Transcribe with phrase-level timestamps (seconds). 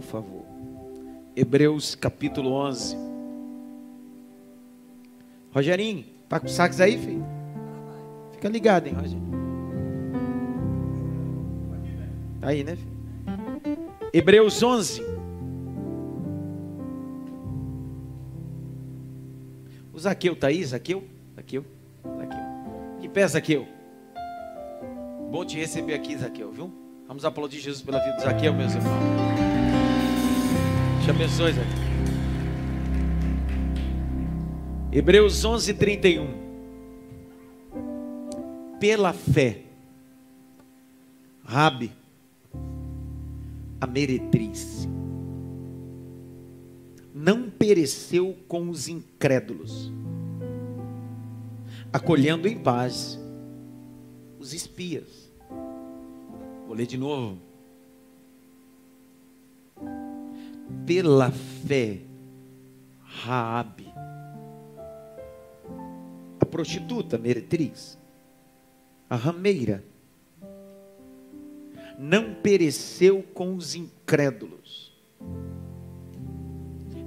[0.00, 0.44] por favor.
[1.36, 2.96] Hebreus capítulo 11.
[5.52, 7.24] Rogerinho, tá com saques aí, filho?
[8.32, 9.30] Fica ligado, hein, Rogerinho?
[12.40, 12.90] Tá aí, né, filho?
[14.12, 15.02] Hebreus 11.
[19.92, 21.04] O Zaqueu tá aí, Zaqueu?
[21.36, 21.64] Zaqueu?
[22.02, 22.40] Zaqueu.
[23.00, 23.66] Que pé, Zaqueu?
[25.30, 26.72] Bom te receber aqui, Zaqueu, viu?
[27.06, 29.19] Vamos aplaudir Jesus pela vida de Zaqueu, meus irmãos.
[31.10, 31.72] Te abençoe, Zaqueu.
[34.92, 36.28] Hebreus 11, 31.
[38.78, 39.64] Pela fé,
[41.42, 41.90] Rabi,
[43.80, 44.88] a meretriz,
[47.12, 49.92] não pereceu com os incrédulos,
[51.92, 53.18] acolhendo em paz
[54.38, 55.28] os espias.
[56.68, 57.49] Vou ler de novo.
[60.86, 62.00] Pela fé,
[63.00, 63.92] Raabe,
[66.40, 67.98] a prostituta, meretriz,
[69.08, 69.84] a rameira,
[71.98, 74.98] não pereceu com os incrédulos,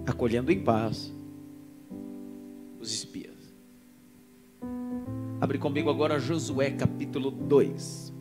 [0.06, 1.12] acolhendo em paz
[2.80, 3.34] os espias.
[5.42, 8.13] Abre comigo agora Josué capítulo 2.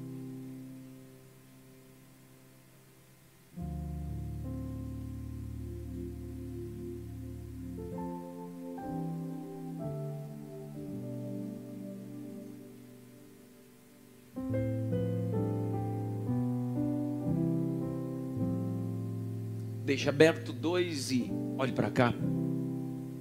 [19.93, 22.15] Deixa aberto dois e olhe para cá.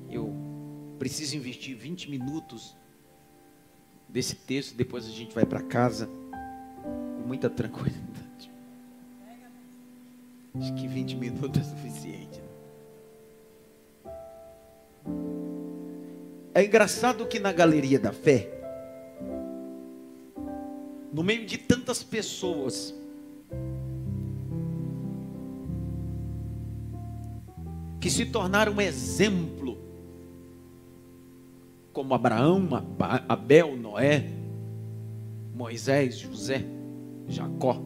[0.09, 0.33] Eu
[0.97, 2.78] preciso investir 20 minutos
[4.08, 6.08] desse texto, depois a gente vai para casa
[6.81, 8.50] com muita tranquilidade.
[10.55, 12.39] Acho que 20 minutos é suficiente.
[12.39, 14.22] Né?
[16.53, 18.50] É engraçado que na galeria da fé,
[21.12, 22.95] no meio de tantas pessoas,
[28.01, 29.78] que se tornaram um exemplo,
[31.94, 32.67] como Abraão,
[33.29, 34.28] Abel, Noé,
[35.53, 36.66] Moisés, José,
[37.28, 37.79] Jacó.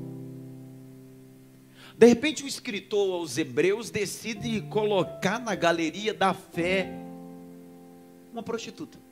[1.98, 6.90] De repente, o escritor aos Hebreus decide colocar na galeria da fé
[8.32, 9.05] uma prostituta.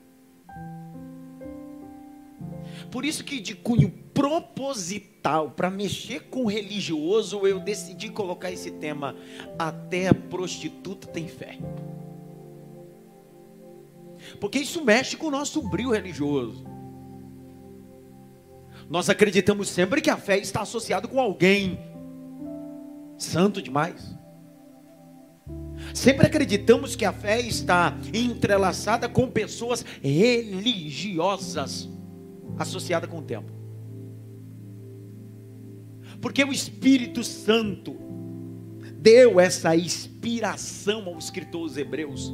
[2.94, 8.70] Por isso que de cunho proposital, para mexer com o religioso, eu decidi colocar esse
[8.70, 9.16] tema.
[9.58, 11.58] Até a prostituta tem fé.
[14.40, 16.68] Porque isso mexe com o nosso brilho religioso.
[18.88, 21.80] Nós acreditamos sempre que a fé está associada com alguém
[23.18, 24.16] santo demais.
[25.96, 31.92] Sempre acreditamos que a fé está entrelaçada com pessoas religiosas
[32.58, 33.52] associada com o tempo.
[36.22, 37.96] Porque o Espírito Santo
[38.98, 42.34] deu essa inspiração ao escritor dos Hebreus.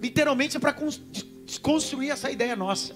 [0.00, 0.76] Literalmente é para
[1.62, 2.94] construir essa ideia nossa.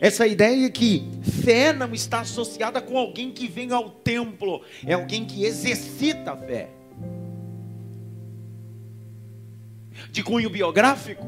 [0.00, 1.02] Essa ideia que
[1.44, 6.36] fé não está associada com alguém que vem ao templo, é alguém que exercita a
[6.36, 6.70] fé.
[10.10, 11.26] De cunho biográfico,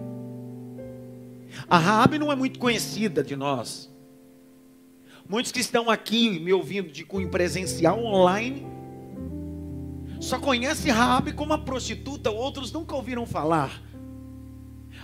[1.68, 3.92] a Raabe não é muito conhecida de nós.
[5.28, 8.64] Muitos que estão aqui me ouvindo de cunho presencial online
[10.20, 13.82] só conhecem Raabe como uma prostituta, outros nunca ouviram falar.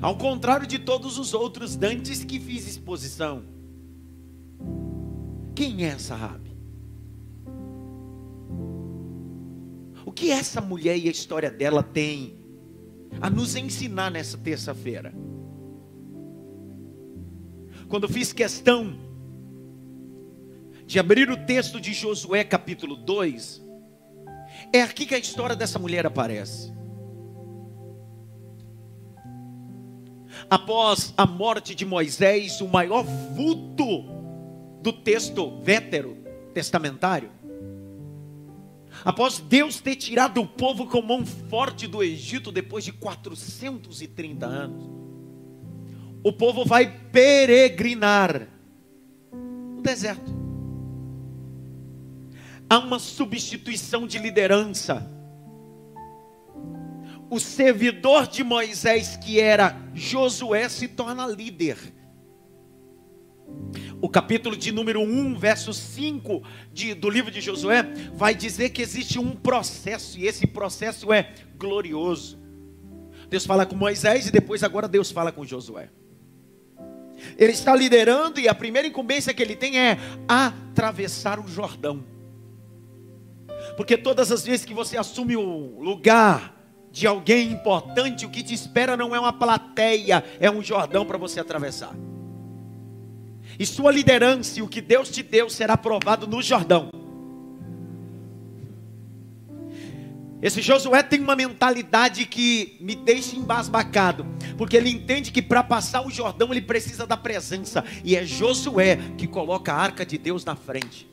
[0.01, 3.45] Ao contrário de todos os outros dantes que fiz exposição.
[5.55, 6.53] Quem é essa Raabe?
[10.05, 12.37] O que essa mulher e a história dela tem
[13.21, 15.15] a nos ensinar nessa terça-feira?
[17.93, 18.97] Quando fiz questão
[20.87, 23.63] de abrir o texto de Josué capítulo 2,
[24.73, 26.73] é aqui que a história dessa mulher aparece.
[30.49, 34.05] Após a morte de Moisés, o maior vulto
[34.81, 36.17] do texto vétero
[36.55, 37.31] testamentário,
[39.05, 45.02] após Deus ter tirado o povo com mão forte do Egito depois de 430 anos,
[46.23, 48.49] o povo vai peregrinar
[49.33, 50.33] no deserto.
[52.69, 55.11] Há uma substituição de liderança.
[57.29, 61.77] O servidor de Moisés, que era Josué, se torna líder.
[64.01, 66.43] o capítulo de número 1, verso 5
[66.73, 67.83] de, do livro de Josué,
[68.15, 72.39] vai dizer que existe um processo, e esse processo é glorioso.
[73.29, 75.89] Deus fala com Moisés e depois agora Deus fala com Josué.
[77.39, 79.99] Ele está liderando e a primeira incumbência que ele tem é
[80.29, 82.05] atravessar o Jordão.
[83.77, 86.55] Porque todas as vezes que você assume o lugar
[86.91, 91.17] de alguém importante, o que te espera não é uma plateia, é um Jordão para
[91.17, 91.95] você atravessar
[93.59, 96.91] e sua liderança e o que Deus te deu será provado no Jordão.
[100.43, 104.27] Esse Josué tem uma mentalidade que me deixa embasbacado,
[104.59, 108.99] porque ele entende que para passar o Jordão ele precisa da presença, e é Josué
[109.17, 111.09] que coloca a arca de Deus na frente.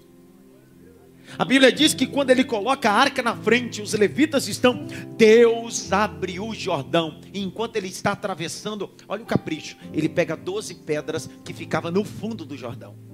[1.38, 5.94] A Bíblia diz que quando ele coloca a arca na frente, os levitas estão, Deus
[5.94, 7.22] abriu o Jordão.
[7.32, 12.04] E enquanto ele está atravessando, olha o capricho, ele pega 12 pedras que ficavam no
[12.04, 13.09] fundo do Jordão.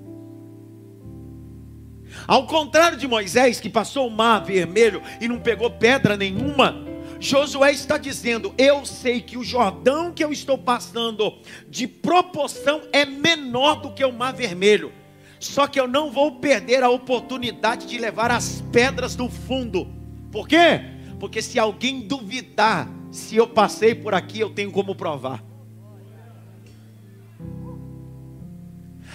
[2.27, 6.75] Ao contrário de Moisés, que passou o mar vermelho e não pegou pedra nenhuma,
[7.19, 11.37] Josué está dizendo: Eu sei que o Jordão que eu estou passando
[11.69, 14.91] de proporção é menor do que o mar vermelho.
[15.39, 19.87] Só que eu não vou perder a oportunidade de levar as pedras do fundo.
[20.31, 20.81] Por quê?
[21.19, 25.43] Porque se alguém duvidar se eu passei por aqui, eu tenho como provar.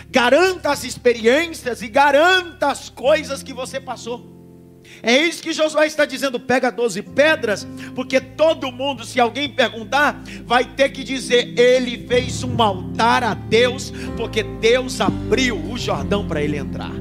[0.08, 4.40] Garanta as experiências e garanta as coisas que você passou.
[5.02, 10.22] É isso que Josué está dizendo: pega 12 pedras, porque todo mundo, se alguém perguntar,
[10.44, 16.26] vai ter que dizer: ele fez um altar a Deus, porque Deus abriu o Jordão
[16.26, 16.92] para ele entrar.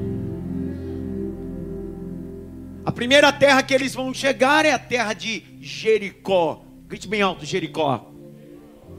[2.84, 6.64] A primeira terra que eles vão chegar é a terra de Jericó.
[6.88, 8.10] Grite bem alto, Jericó.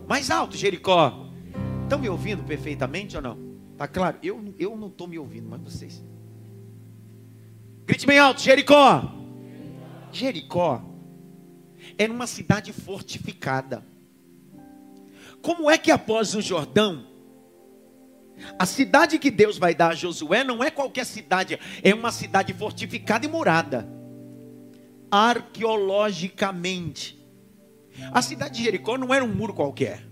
[0.08, 1.28] Mais alto, Jericó.
[1.84, 3.51] Estão me ouvindo perfeitamente ou não?
[3.82, 4.20] Tá claro?
[4.22, 6.04] Eu, eu não estou me ouvindo, mas vocês.
[7.84, 9.12] Grite bem alto: Jericó.
[10.12, 10.84] Jericó
[11.98, 13.84] era uma cidade fortificada.
[15.42, 17.08] Como é que após o Jordão,
[18.60, 22.54] a cidade que Deus vai dar a Josué não é qualquer cidade, é uma cidade
[22.54, 23.90] fortificada e murada.
[25.10, 27.20] Arqueologicamente,
[28.12, 30.08] a cidade de Jericó não era um muro qualquer.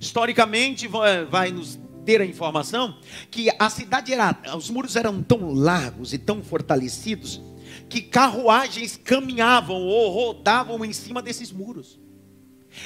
[0.00, 0.88] Historicamente,
[1.30, 2.96] vai nos ter a informação
[3.30, 7.38] que a cidade era, os muros eram tão largos e tão fortalecidos
[7.86, 12.00] que carruagens caminhavam ou rodavam em cima desses muros.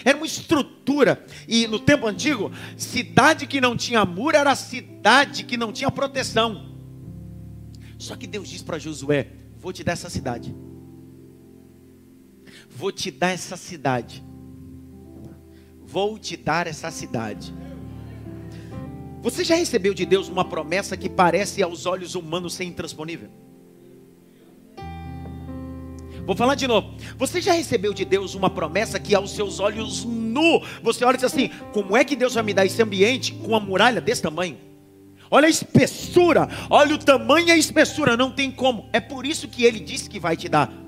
[0.05, 5.57] Era uma estrutura, e no tempo antigo, cidade que não tinha muro era cidade que
[5.57, 6.77] não tinha proteção.
[7.99, 10.53] Só que Deus diz para Josué: Vou te dar essa cidade.
[12.69, 14.21] Vou te dar essa cidade.
[15.81, 17.62] Vou te dar essa cidade.
[19.23, 23.29] Você já recebeu de Deus uma promessa que parece aos olhos humanos ser intransponível?
[26.27, 26.97] Vou falar de novo.
[27.17, 31.19] Você já recebeu de Deus uma promessa que aos seus olhos nu, você olha e
[31.19, 34.23] diz assim: como é que Deus vai me dar esse ambiente com uma muralha desse
[34.23, 34.59] tamanho?
[35.31, 38.89] Olha a espessura, olha o tamanho e a espessura, não tem como.
[38.93, 40.82] É por isso que ele disse que vai te dar.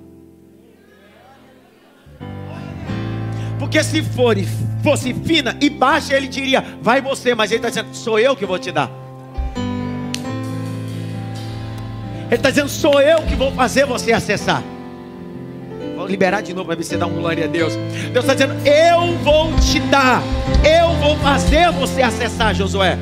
[3.74, 4.36] Porque se for,
[4.84, 8.46] fosse fina e baixa, ele diria: Vai você, mas ele está dizendo: Sou eu que
[8.46, 8.88] vou te dar.
[12.26, 14.62] Ele está dizendo: Sou eu que vou fazer você acessar.
[15.96, 17.74] Vou liberar de novo para você dar um glória a Deus.
[18.12, 20.22] Deus está dizendo: Eu vou te dar.
[20.62, 22.96] Eu vou fazer você acessar, Josué.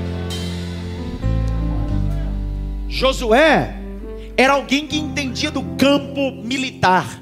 [2.88, 3.76] Josué
[4.38, 7.21] era alguém que entendia do campo militar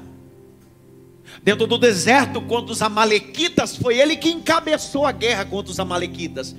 [1.43, 6.55] dentro do deserto contra os Amalequitas, foi ele que encabeçou a guerra contra os Amalequitas.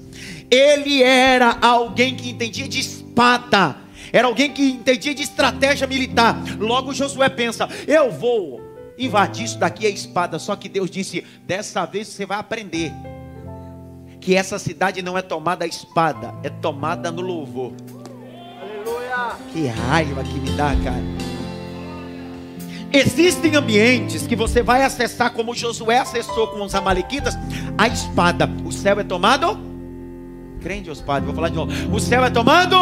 [0.51, 3.77] Ele era alguém que entendia de espada,
[4.12, 6.37] era alguém que entendia de estratégia militar.
[6.59, 8.61] Logo Josué pensa: eu vou
[8.99, 10.39] invadir isso daqui a espada.
[10.39, 12.93] Só que Deus disse: dessa vez você vai aprender
[14.21, 17.73] que essa cidade não é tomada a espada, é tomada no louvor.
[18.61, 19.37] Aleluia!
[19.53, 21.32] Que raiva que me dá, cara.
[22.93, 27.39] Existem ambientes que você vai acessar, como Josué acessou com os Amalequitas,
[27.79, 28.49] a espada.
[28.65, 29.59] O céu é tomado?
[30.61, 31.73] Crente, os padres, vou falar de novo.
[31.95, 32.77] O céu é tomado?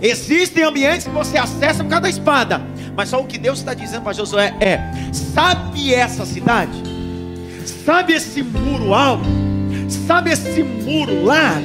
[0.00, 2.62] Existem ambientes que você acessa por causa da espada.
[2.96, 4.80] Mas só o que Deus está dizendo para Josué é:
[5.12, 6.82] sabe essa cidade?
[7.84, 9.24] Sabe esse muro alto?
[10.06, 11.60] Sabe esse muro lá?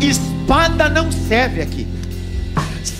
[0.00, 1.85] Espada não serve aqui.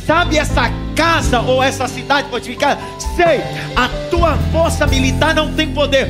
[0.06, 2.80] Sabe essa casa ou essa cidade fortificada?
[3.16, 3.40] Sei,
[3.74, 6.08] a tua força militar não tem poder.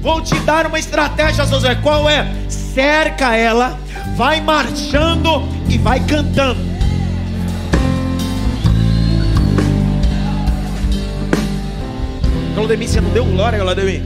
[0.00, 1.74] Vou te dar uma estratégia, Josué.
[1.76, 2.26] Qual é?
[2.48, 3.78] Cerca ela,
[4.16, 6.60] vai marchando e vai cantando.
[12.54, 14.02] Claudemir, você não deu glória, Claudemir?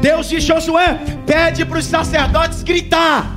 [0.00, 3.35] Deus de Josué pede para os sacerdotes gritar.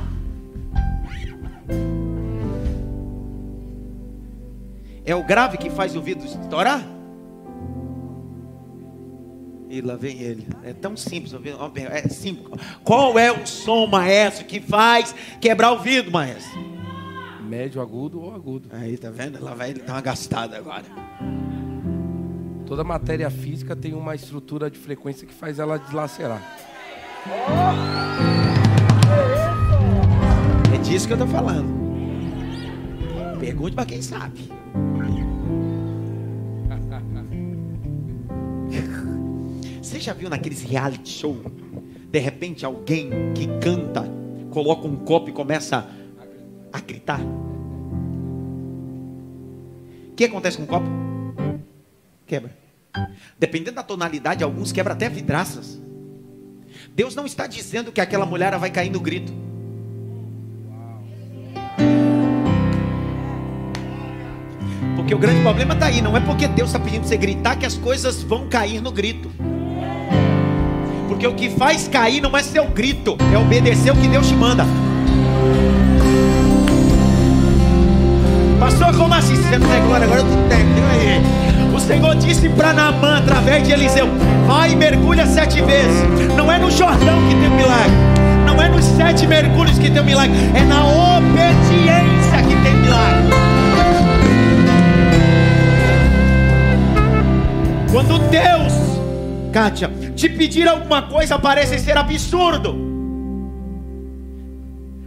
[5.10, 6.86] É o grave que faz o ouvido estourar?
[9.68, 10.46] E lá vem ele.
[10.62, 11.34] É tão simples.
[11.90, 12.46] É simples.
[12.84, 16.60] Qual é o som, maestro, que faz quebrar o ouvido, maestro?
[17.42, 18.68] Médio, agudo ou agudo.
[18.70, 19.42] Aí, tá vendo?
[19.42, 20.84] Lá vai ele dar uma gastada agora.
[22.64, 26.40] Toda matéria física tem uma estrutura de frequência que faz ela deslacerar.
[30.72, 31.68] É disso que eu tô falando.
[33.40, 34.59] Pergunte para quem sabe.
[40.00, 41.36] Você já viu naqueles reality show?
[42.10, 44.10] De repente alguém que canta
[44.50, 45.86] coloca um copo e começa
[46.72, 47.20] a gritar.
[50.08, 50.86] O que acontece com o copo?
[52.26, 52.56] Quebra.
[53.38, 55.78] Dependendo da tonalidade, alguns quebram até vidraças.
[56.94, 59.30] Deus não está dizendo que aquela mulher vai cair no grito.
[64.96, 67.66] Porque o grande problema está aí, não é porque Deus está pedindo você gritar que
[67.66, 69.30] as coisas vão cair no grito.
[71.20, 74.34] Porque o que faz cair não é seu grito, é obedecer o que Deus te
[74.34, 74.64] manda.
[78.58, 79.36] Pastor, como assim?
[79.36, 81.76] Você não tem glória, agora eu tenho.
[81.76, 84.08] O Senhor disse para Naamã, através de Eliseu:
[84.46, 85.94] Vai e mergulha sete vezes.
[86.34, 87.92] Não é no Jordão que tem o milagre.
[88.46, 90.34] Não é nos sete mergulhos que tem o milagre.
[90.54, 90.86] É na
[91.18, 93.28] obediência que tem milagre.
[97.92, 98.72] Quando Deus,
[99.52, 102.76] Kátia, te pedir alguma coisa, parece ser absurdo.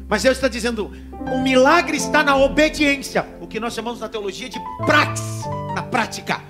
[0.09, 0.91] Mas Deus está dizendo:
[1.31, 5.21] o milagre está na obediência, o que nós chamamos na teologia de prax,
[5.75, 6.41] na prática.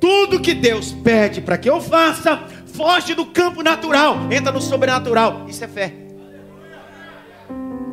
[0.00, 5.44] Tudo que Deus pede para que eu faça, foge do campo natural, entra no sobrenatural.
[5.48, 5.92] Isso é fé.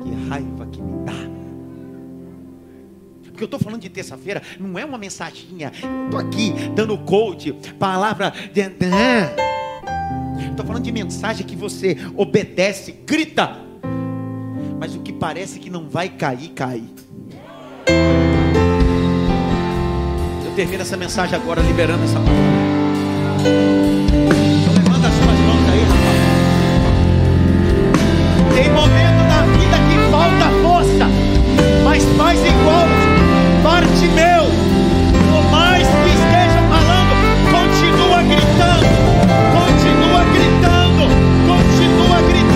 [0.01, 0.84] Que raiva que.
[3.35, 5.69] Porque eu estou falando de terça-feira, não é uma mensaginha.
[6.05, 8.61] Estou aqui dando coach, palavra de.
[10.51, 13.57] Estou falando de mensagem que você obedece, grita,
[14.79, 16.81] mas o que parece que não vai cair, cai.
[20.45, 22.41] Eu termino essa mensagem agora liberando essa palavra.
[24.61, 26.15] Então levanta as suas mãos aí, rapaz.
[28.55, 31.09] Tem momento da vida que falta força,
[31.83, 32.84] mas faz igual
[33.75, 34.45] parte meu.
[35.27, 37.13] Por mais que esteja falando,
[37.51, 38.87] continua gritando,
[39.51, 41.03] continua gritando,
[41.47, 42.55] continua gritando.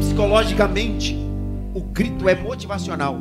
[0.00, 1.16] psicologicamente,
[1.74, 3.18] o grito é motivacional,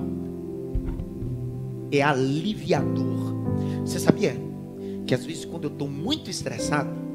[1.92, 3.36] é aliviador.
[3.82, 4.36] Você sabia
[5.06, 7.07] que às vezes quando eu estou muito estressado,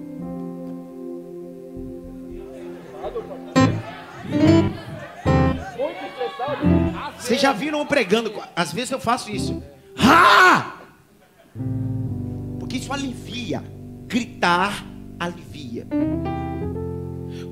[7.18, 8.32] vocês já viram pregando?
[8.54, 9.62] Às vezes eu faço isso.
[9.98, 10.78] Ah!
[12.58, 13.62] Porque isso alivia.
[14.06, 14.84] Gritar
[15.18, 15.86] alivia.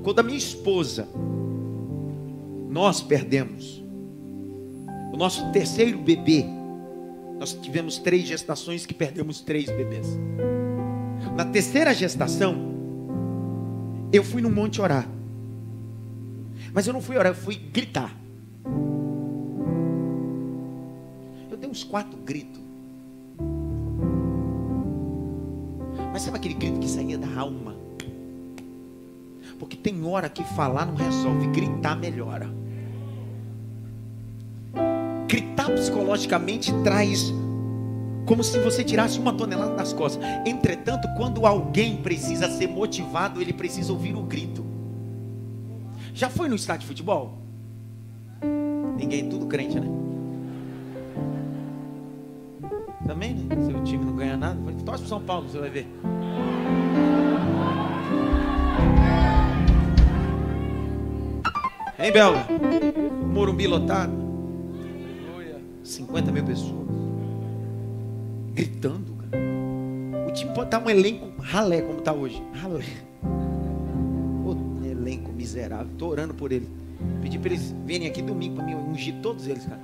[0.03, 1.07] Quando a minha esposa
[2.71, 3.83] nós perdemos.
[5.13, 6.45] O nosso terceiro bebê,
[7.37, 10.07] nós tivemos três gestações que perdemos três bebês.
[11.35, 12.55] Na terceira gestação,
[14.13, 15.05] eu fui no monte orar.
[16.73, 18.20] Mas eu não fui orar, eu fui gritar.
[21.49, 22.61] Eu dei uns quatro gritos.
[26.11, 27.75] Mas sabe aquele grito que saía da alma?
[29.57, 32.49] Porque tem hora que falar não resolve, gritar melhora.
[35.27, 37.31] Gritar psicologicamente traz
[38.25, 40.23] como se você tirasse uma tonelada das costas.
[40.45, 44.65] Entretanto, quando alguém precisa ser motivado, ele precisa ouvir o grito.
[46.13, 47.40] Já foi no estádio de futebol?
[49.11, 49.87] Ninguém, tudo crente, né?
[53.05, 53.57] Também, né?
[53.65, 54.57] Seu time não ganha nada.
[54.85, 55.85] Torce pro São Paulo, você vai ver.
[61.99, 62.47] Hein, Belga?
[63.33, 64.13] Morumbi lotado.
[65.83, 66.87] 50 mil pessoas.
[68.53, 69.43] Gritando, cara.
[70.25, 72.41] O time pode estar um elenco ralé como está hoje.
[72.53, 72.85] Ralé.
[74.45, 75.91] O elenco miserável.
[75.91, 76.80] Estou orando por ele.
[77.21, 79.81] Pedi para eles virem aqui domingo para mim ungir todos eles, cara.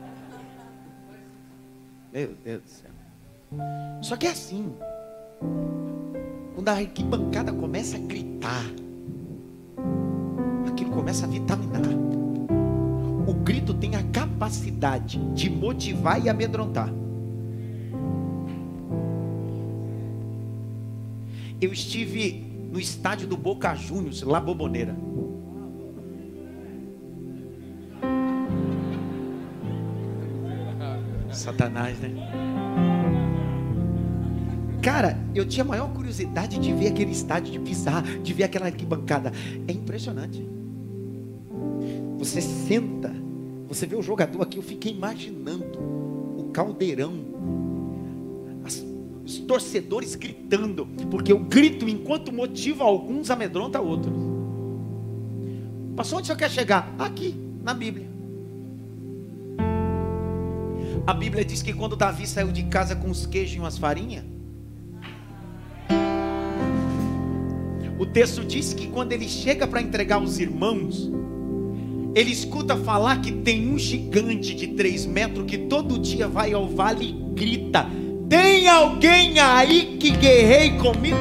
[2.13, 2.91] Meu Deus do céu.
[4.01, 4.73] Só que é assim.
[6.55, 8.65] Quando a arquibancada começa a gritar,
[10.67, 11.81] aquilo começa a vitaminar.
[13.27, 16.91] O grito tem a capacidade de motivar e amedrontar.
[21.59, 24.95] Eu estive no estádio do Boca Juniors, lá Boboneira.
[31.47, 32.11] Satanás, né?
[34.81, 38.65] Cara, eu tinha a maior curiosidade de ver aquele estádio, de pisar, de ver aquela
[38.65, 39.31] arquibancada.
[39.65, 40.45] É impressionante.
[42.17, 43.13] Você senta,
[43.65, 45.79] você vê o jogador aqui, eu fiquei imaginando
[46.37, 47.13] o caldeirão,
[48.65, 48.85] as,
[49.25, 54.13] os torcedores gritando, porque o grito, enquanto motiva alguns, amedronta outros.
[55.95, 56.93] Passou onde você quer chegar?
[56.99, 58.06] Aqui, na Bíblia.
[61.07, 64.25] A Bíblia diz que quando Davi saiu de casa com os queijos e umas farinhas,
[67.97, 71.09] o texto diz que quando ele chega para entregar os irmãos,
[72.13, 76.67] ele escuta falar que tem um gigante de três metros que todo dia vai ao
[76.67, 77.87] vale e grita:
[78.27, 81.15] Tem alguém aí que guerrei comigo?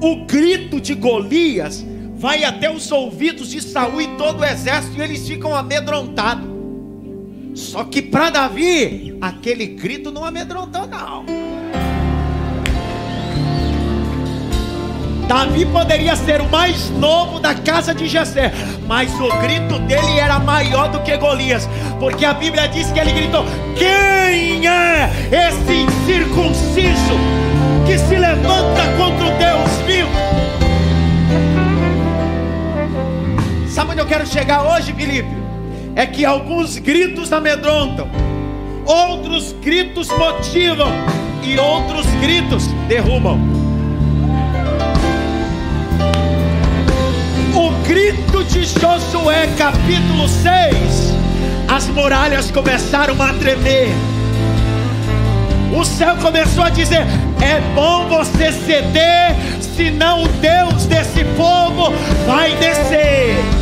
[0.00, 5.02] O grito de Golias vai até os ouvidos de Saul e todo o exército e
[5.02, 6.49] eles ficam amedrontados.
[7.54, 11.24] Só que para Davi, aquele grito não amedrontou, não.
[15.30, 18.52] Davi poderia ser o mais novo da casa de Jessé,
[18.88, 21.68] mas o grito dele era maior do que Golias,
[22.00, 23.44] porque a Bíblia diz que ele gritou:
[23.76, 27.14] Quem é esse incircunciso
[27.86, 30.10] que se levanta contra o Deus vivo?
[33.68, 35.39] Sabe onde eu quero chegar hoje, Felipe?
[36.00, 38.08] É que alguns gritos amedrontam,
[38.86, 40.88] outros gritos motivam
[41.44, 43.38] e outros gritos derrubam.
[47.54, 51.14] O grito de Josué, capítulo 6.
[51.68, 53.90] As muralhas começaram a tremer.
[55.78, 57.04] O céu começou a dizer:
[57.42, 59.36] É bom você ceder,
[59.76, 61.92] senão o Deus desse povo
[62.26, 63.59] vai descer.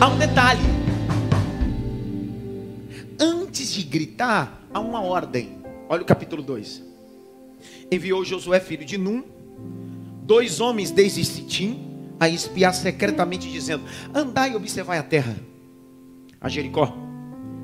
[0.00, 0.60] Há um detalhe.
[3.18, 5.58] Antes de gritar, há uma ordem.
[5.88, 6.84] Olha o capítulo 2.
[7.90, 9.24] Enviou Josué, filho de Num,
[10.22, 13.82] dois homens desde Sitim a espiar secretamente, dizendo:
[14.14, 15.36] Andai e observai a terra,
[16.40, 16.96] a Jericó.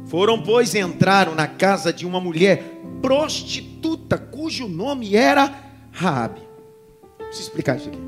[0.07, 5.55] Foram, pois, e entraram na casa de uma mulher prostituta, cujo nome era
[5.93, 6.41] Raabe.
[7.17, 7.99] Preciso explicar isso aqui.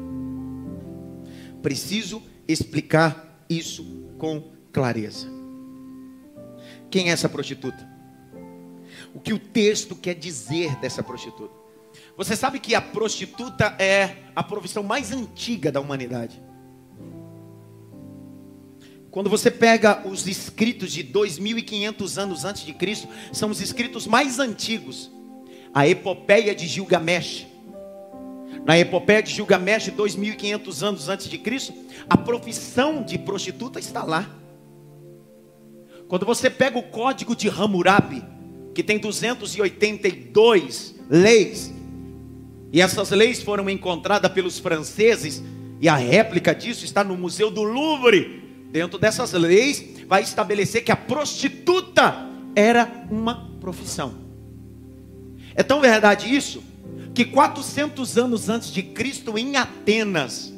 [1.62, 5.26] Preciso explicar isso com clareza.
[6.90, 7.88] Quem é essa prostituta?
[9.14, 11.54] O que o texto quer dizer dessa prostituta?
[12.16, 16.42] Você sabe que a prostituta é a profissão mais antiga da humanidade.
[19.10, 24.38] Quando você pega os escritos de 2500 anos antes de Cristo, são os escritos mais
[24.38, 25.10] antigos.
[25.72, 27.46] A epopeia de Gilgamesh.
[28.66, 31.72] Na epopeia de Gilgamesh, 2500 anos antes de Cristo,
[32.10, 34.28] a profissão de prostituta está lá.
[36.08, 38.24] Quando você pega o código de Hammurabi,
[38.74, 41.72] que tem 282 leis,
[42.72, 45.44] e essas leis foram encontradas pelos franceses,
[45.80, 48.42] e a réplica disso está no Museu do Louvre.
[48.72, 52.16] Dentro dessas leis, vai estabelecer que a prostituta
[52.56, 54.12] era uma profissão.
[55.54, 56.64] É tão verdade isso,
[57.16, 60.52] que 400 anos antes de Cristo, em Atenas,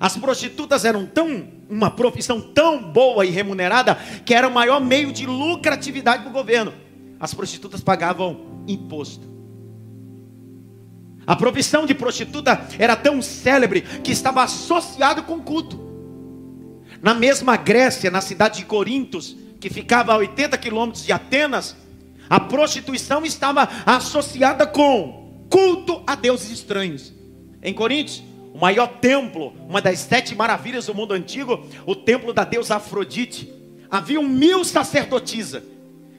[0.00, 5.12] as prostitutas eram tão uma profissão tão boa e remunerada que era o maior meio
[5.12, 6.74] de lucratividade do governo.
[7.20, 9.30] As prostitutas pagavam imposto.
[11.24, 15.78] A profissão de prostituta era tão célebre que estava associado com culto.
[17.00, 21.76] Na mesma Grécia, na cidade de Corintos, que ficava a 80 quilômetros de Atenas,
[22.30, 27.12] a prostituição estava associada com culto a deuses estranhos.
[27.60, 28.22] Em Corintos,
[28.54, 33.52] o maior templo, uma das sete maravilhas do mundo antigo, o templo da deusa Afrodite,
[33.90, 35.64] havia mil sacerdotisas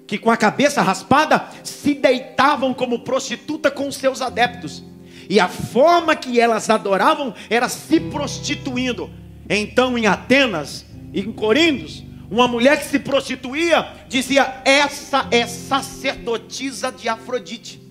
[0.06, 4.84] que com a cabeça raspada se deitavam como prostituta com seus adeptos.
[5.30, 9.10] E a forma que elas adoravam era se prostituindo.
[9.50, 17.10] Então, em Atenas, em Corintos, uma mulher que se prostituía dizia: Essa é sacerdotisa de
[17.10, 17.82] Afrodite.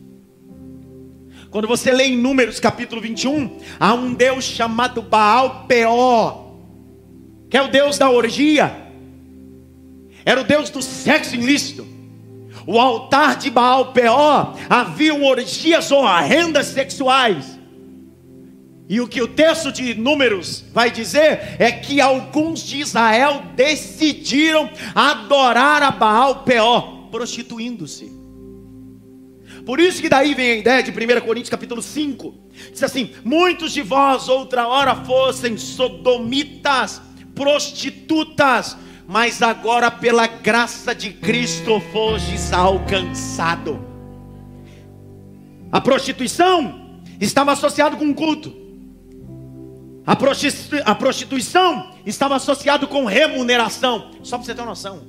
[1.51, 6.57] Quando você lê em Números capítulo 21, há um Deus chamado Baal Peor,
[7.51, 8.75] que é o Deus da orgia.
[10.25, 11.87] era o Deus do sexo ilícito.
[12.67, 17.60] O altar de Baal Peor haviam orgias horrendas sexuais.
[18.91, 24.69] E o que o texto de Números vai dizer é que alguns de Israel decidiram
[24.93, 28.11] adorar a Baal Peor, prostituindo-se.
[29.65, 32.35] Por isso que daí vem a ideia de 1 Coríntios capítulo 5.
[32.73, 37.01] Diz assim: Muitos de vós outra hora fossem sodomitas,
[37.33, 38.77] prostitutas,
[39.07, 43.79] mas agora pela graça de Cristo fostes alcançado.
[45.71, 48.60] A prostituição estava associada com culto.
[50.07, 50.13] A,
[50.85, 54.13] a prostituição estava associada com remuneração.
[54.23, 55.03] Só para você ter uma noção.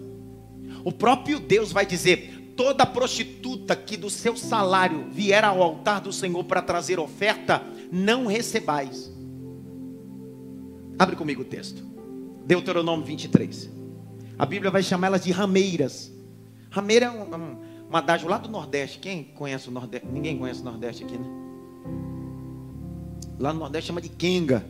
[0.83, 6.11] O próprio Deus vai dizer: toda prostituta que do seu salário vier ao altar do
[6.11, 9.11] Senhor para trazer oferta, não recebais.
[10.99, 11.83] Abre comigo o texto.
[12.45, 13.69] Deuteronômio 23.
[14.37, 16.11] A Bíblia vai chamar elas de rameiras.
[16.69, 17.57] Rameira é um, um,
[17.91, 18.99] um adágio lá do Nordeste.
[18.99, 20.07] Quem conhece o Nordeste?
[20.07, 21.27] Ninguém conhece o Nordeste aqui, né?
[23.39, 24.65] Lá no Nordeste chama de quenga.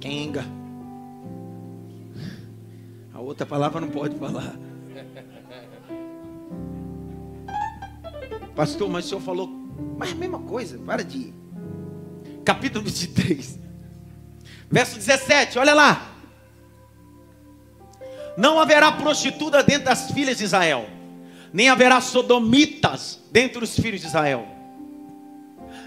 [0.00, 0.44] Quenga.
[3.12, 4.54] A outra palavra não pode falar.
[8.54, 9.48] Pastor, mas o senhor falou.
[9.96, 11.32] Mas a mesma coisa, para de.
[12.44, 13.58] Capítulo 23.
[14.70, 16.10] Verso 17, olha lá.
[18.36, 20.88] Não haverá prostituta dentro das filhas de Israel,
[21.52, 24.53] nem haverá sodomitas dentre os filhos de Israel.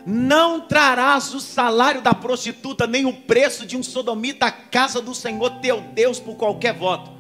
[0.10, 5.14] Não trarás o salário da prostituta, nem o preço de um sodomita à casa do
[5.14, 7.12] Senhor teu Deus por qualquer voto,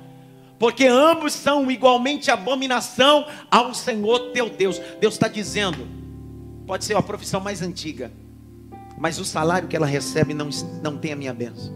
[0.57, 4.79] porque ambos são igualmente abominação ao Senhor teu Deus.
[5.01, 5.85] Deus está dizendo,
[6.65, 8.09] pode ser a profissão mais antiga,
[8.97, 10.49] mas o salário que ela recebe não,
[10.81, 11.75] não tem a minha bênção.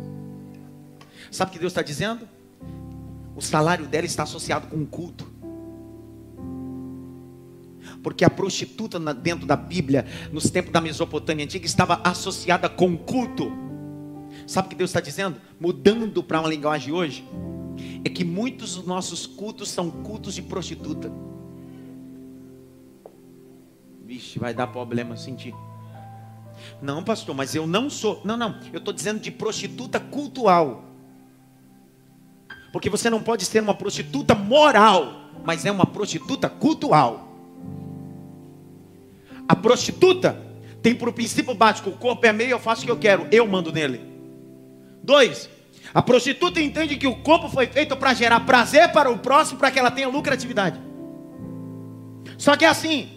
[1.30, 2.26] Sabe o que Deus está dizendo?
[3.36, 5.30] O salário dela está associado com o culto.
[8.04, 13.52] Porque a prostituta dentro da Bíblia, nos tempos da Mesopotâmia antiga, estava associada com culto.
[14.48, 15.40] Sabe o que Deus está dizendo?
[15.60, 17.24] Mudando para uma linguagem hoje,
[18.04, 21.12] é que muitos dos nossos cultos são cultos de prostituta.
[24.06, 25.54] Vixe, vai dar problema sentir.
[26.82, 28.22] Não, pastor, mas eu não sou.
[28.24, 28.60] Não, não.
[28.74, 30.86] Eu estou dizendo de prostituta cultual.
[32.72, 37.31] Porque você não pode ser uma prostituta moral, mas é uma prostituta cultual.
[39.52, 40.42] A prostituta
[40.82, 43.46] tem por princípio básico: o corpo é meu, eu faço o que eu quero, eu
[43.46, 44.00] mando nele.
[45.04, 45.50] Dois,
[45.94, 49.70] a prostituta entende que o corpo foi feito para gerar prazer para o próximo, para
[49.70, 50.80] que ela tenha lucratividade.
[52.38, 53.10] Só que é assim,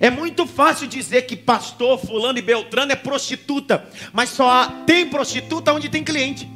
[0.00, 5.74] é muito fácil dizer que pastor fulano e beltrano é prostituta, mas só tem prostituta
[5.74, 6.50] onde tem cliente.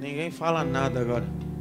[0.00, 1.51] Ninguém fala nada agora.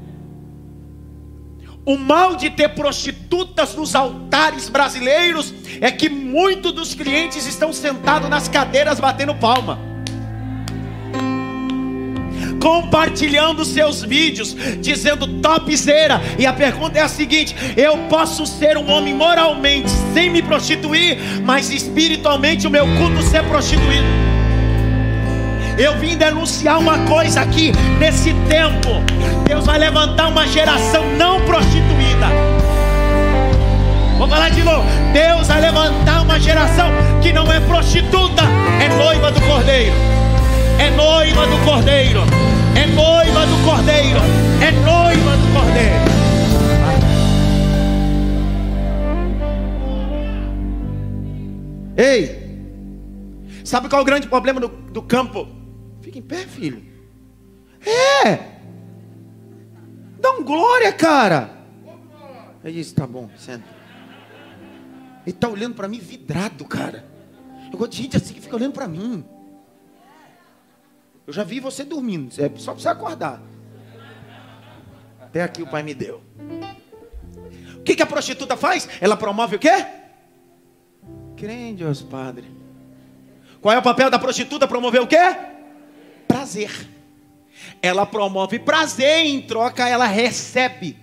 [1.83, 8.29] O mal de ter prostitutas nos altares brasileiros é que muitos dos clientes estão sentados
[8.29, 9.91] nas cadeiras batendo palma
[12.61, 16.21] compartilhando seus vídeos, dizendo topzera.
[16.37, 21.17] E a pergunta é a seguinte: eu posso ser um homem moralmente sem me prostituir,
[21.43, 24.30] mas espiritualmente o meu culto ser prostituído.
[25.77, 28.89] Eu vim denunciar uma coisa aqui nesse tempo.
[29.45, 32.27] Deus vai levantar uma geração não prostituída.
[34.17, 34.85] Vou falar de novo.
[35.13, 36.89] Deus vai levantar uma geração
[37.21, 38.43] que não é prostituta,
[38.79, 39.93] é noiva do Cordeiro
[40.81, 42.21] é noiva do Cordeiro,
[42.75, 44.19] é noiva do Cordeiro,
[44.59, 46.11] é noiva do Cordeiro.
[51.95, 55.47] Ei, sabe qual é o grande problema do, do campo?
[56.01, 56.83] Fica em pé, filho.
[57.85, 58.35] É,
[60.19, 61.61] dá um glória, cara.
[62.63, 63.65] Ele disse: tá bom, senta.
[65.25, 67.05] Ele está olhando para mim vidrado, cara.
[67.71, 69.23] Eu gosto de gente assim que fica olhando para mim.
[71.25, 73.41] Eu já vi você dormindo, é só para você acordar.
[75.21, 76.21] Até aqui o pai me deu.
[77.75, 78.87] O que, que a prostituta faz?
[78.99, 79.85] Ela promove o quê?
[81.37, 82.45] Crê Deus, Padre.
[83.61, 84.67] Qual é o papel da prostituta?
[84.67, 85.50] Promover o quê?
[86.31, 86.89] Prazer.
[87.81, 90.97] Ela promove prazer, em troca ela recebe.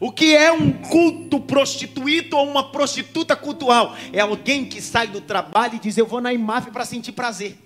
[0.00, 3.94] O que é um culto prostituído ou uma prostituta cultual?
[4.12, 7.58] É alguém que sai do trabalho e diz: Eu vou na IMAF para sentir prazer.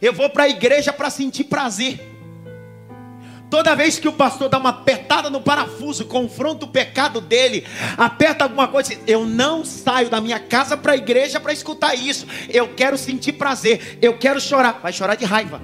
[0.00, 2.11] Eu vou para a igreja para sentir prazer.
[3.52, 7.66] Toda vez que o pastor dá uma apertada no parafuso, confronta o pecado dele,
[7.98, 12.26] aperta alguma coisa, eu não saio da minha casa para a igreja para escutar isso.
[12.48, 14.80] Eu quero sentir prazer, eu quero chorar.
[14.82, 15.60] Vai chorar de raiva.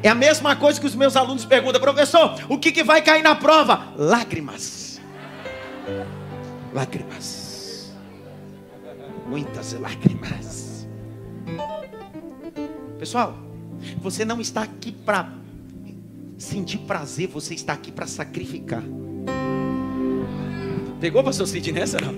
[0.00, 3.24] É a mesma coisa que os meus alunos perguntam, professor, o que, que vai cair
[3.24, 3.88] na prova?
[3.96, 5.00] Lágrimas.
[6.72, 7.92] Lágrimas.
[9.26, 10.63] Muitas lágrimas.
[13.04, 13.36] Pessoal,
[13.98, 15.30] você não está aqui para
[16.38, 18.82] sentir prazer, você está aqui para sacrificar.
[20.98, 22.14] Pegou, pastor Cid, nessa não?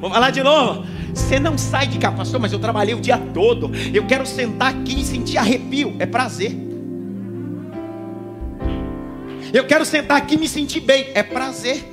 [0.00, 0.86] Vou falar de novo.
[1.12, 3.72] Você não sai de cá, pastor, mas eu trabalhei o dia todo.
[3.92, 5.96] Eu quero sentar aqui e sentir arrepio.
[5.98, 6.52] É prazer.
[9.52, 11.08] Eu quero sentar aqui e me sentir bem.
[11.12, 11.84] É prazer.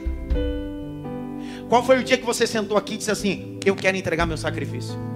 [1.67, 4.37] Qual foi o dia que você sentou aqui e disse assim: Eu quero entregar meu
[4.37, 5.10] sacrifício?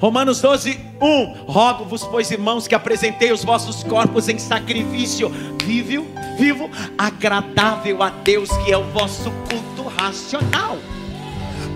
[0.00, 1.34] Romanos 12, 1.
[1.46, 5.28] Rogo-vos, pois irmãos, que apresentei os vossos corpos em sacrifício
[5.64, 6.06] vivo,
[6.38, 10.78] vivo, agradável a Deus, que é o vosso culto racional.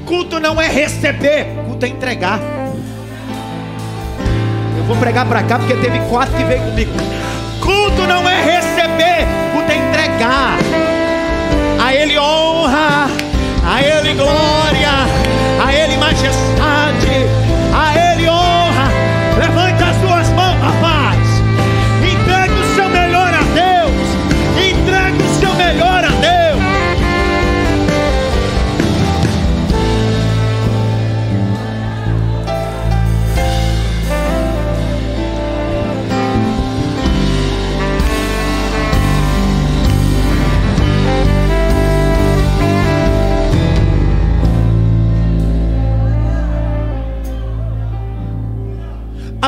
[0.06, 2.40] Culto não é receber, culto é entregar.
[4.78, 6.92] Eu vou pregar para cá porque teve quatro que veio comigo.
[7.60, 10.58] Culto não é receber, culto é entregar.
[11.84, 13.08] A Ele honra,
[13.64, 14.90] a Ele glória,
[15.64, 16.61] a Ele majestade,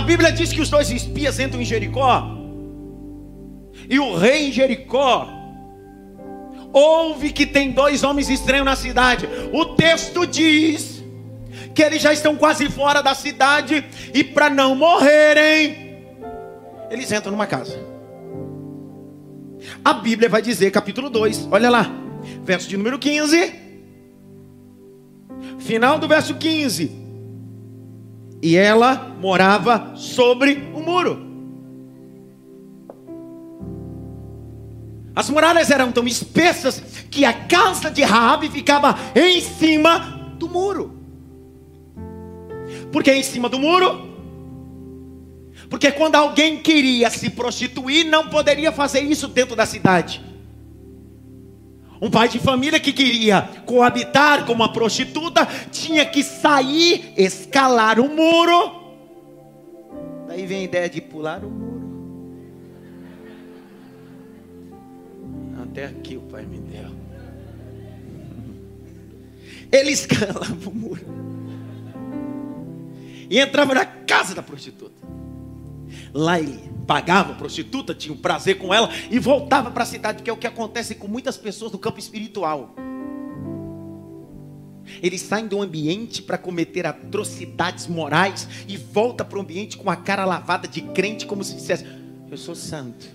[0.04, 2.38] Bíblia diz que os dois espias entram em Jericó.
[3.88, 5.28] E o rei em Jericó
[6.72, 9.28] ouve que tem dois homens estranhos na cidade.
[9.52, 11.02] O texto diz
[11.74, 15.98] que eles já estão quase fora da cidade e para não morrerem,
[16.90, 17.78] eles entram numa casa.
[19.84, 21.90] A Bíblia vai dizer, capítulo 2, olha lá,
[22.44, 23.64] verso de número 15.
[25.58, 27.03] Final do verso 15
[28.44, 31.18] e ela morava sobre o muro.
[35.16, 40.92] As muralhas eram tão espessas que a casa de Raabe ficava em cima do muro.
[42.92, 44.12] Por que em cima do muro?
[45.70, 50.20] Porque quando alguém queria se prostituir, não poderia fazer isso dentro da cidade.
[52.00, 58.08] Um pai de família que queria coabitar com uma prostituta tinha que sair, escalar o
[58.08, 58.82] muro.
[60.28, 61.74] Daí vem a ideia de pular o muro.
[65.62, 66.90] Até aqui o pai me deu.
[69.72, 71.24] Ele escalava o muro
[73.28, 74.94] e entrava na casa da prostituta.
[76.12, 80.22] Lá ele pagava a prostituta, tinha um prazer com ela e voltava para a cidade,
[80.22, 82.74] que é o que acontece com muitas pessoas no campo espiritual.
[85.02, 89.96] Eles saem do ambiente para cometer atrocidades morais e volta para o ambiente com a
[89.96, 91.84] cara lavada de crente, como se dissesse:
[92.30, 93.06] Eu sou santo.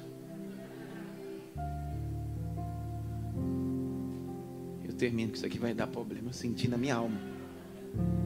[4.84, 6.30] Eu termino que isso aqui vai dar problema.
[6.30, 7.20] Eu senti na minha alma.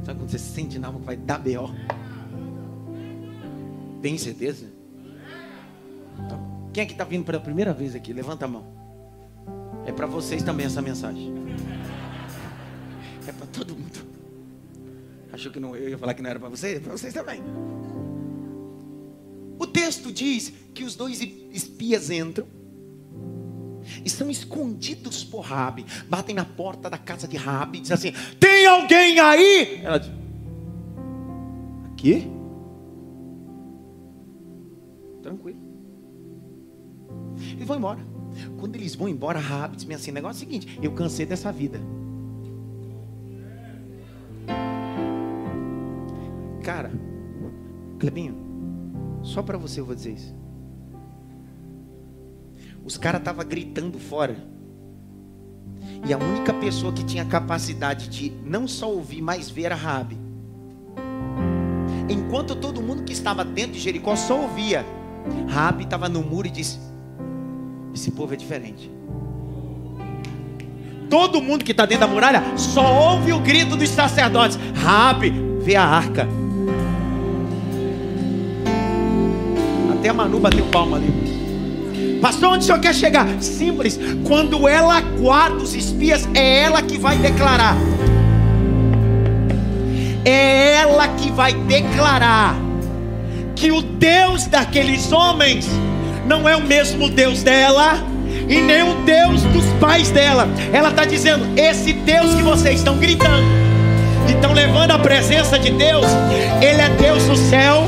[0.04, 1.70] Sabe quando você sente na alma que vai dar B.O.?
[4.04, 4.66] Tem certeza?
[6.20, 8.12] Então, quem é que está vindo pela primeira vez aqui?
[8.12, 8.66] Levanta a mão.
[9.86, 11.34] É para vocês também essa mensagem.
[13.26, 14.06] É para todo mundo.
[15.32, 16.76] Achou que não, eu ia falar que não era para vocês?
[16.76, 17.42] É para vocês também.
[19.58, 22.46] O texto diz que os dois espias entram
[24.04, 25.86] e são escondidos por Rabi.
[26.10, 29.80] Batem na porta da casa de Rabi e dizem assim: Tem alguém aí?
[29.82, 30.12] Ela diz:
[31.94, 32.43] Aqui?
[35.34, 35.60] Tranquilo.
[37.54, 38.00] Eles vão embora.
[38.60, 41.80] Quando eles vão embora, Rabi diz assim: negócio é o seguinte, eu cansei dessa vida.
[46.64, 46.92] Cara,
[48.00, 48.36] Clebinho,
[49.22, 50.36] só para você eu vou dizer isso.
[52.86, 54.36] Os caras estavam gritando fora.
[56.08, 60.18] E a única pessoa que tinha capacidade de não só ouvir, mas ver era Rabi.
[62.10, 64.86] Enquanto todo mundo que estava dentro de Jericó só ouvia,
[65.48, 66.80] Rabi estava no muro e disse:
[67.94, 68.92] Esse povo é diferente.
[71.10, 74.58] Todo mundo que está dentro da muralha só ouve o grito dos sacerdotes.
[74.76, 75.32] Rabi,
[75.62, 76.28] vê a arca.
[79.94, 82.20] Até a Manu bateu palma ali.
[82.20, 83.28] Pastor, onde o senhor quer chegar?
[83.42, 84.00] Simples.
[84.26, 87.76] Quando ela guarda os espias, é ela que vai declarar.
[90.26, 92.63] É ela que vai declarar
[93.64, 95.70] que o Deus daqueles homens
[96.26, 97.96] não é o mesmo Deus dela
[98.50, 100.50] e nem o Deus dos pais dela.
[100.74, 103.46] Ela está dizendo: esse Deus que vocês estão gritando,
[104.28, 106.06] e estão levando a presença de Deus,
[106.62, 107.86] Ele é Deus no céu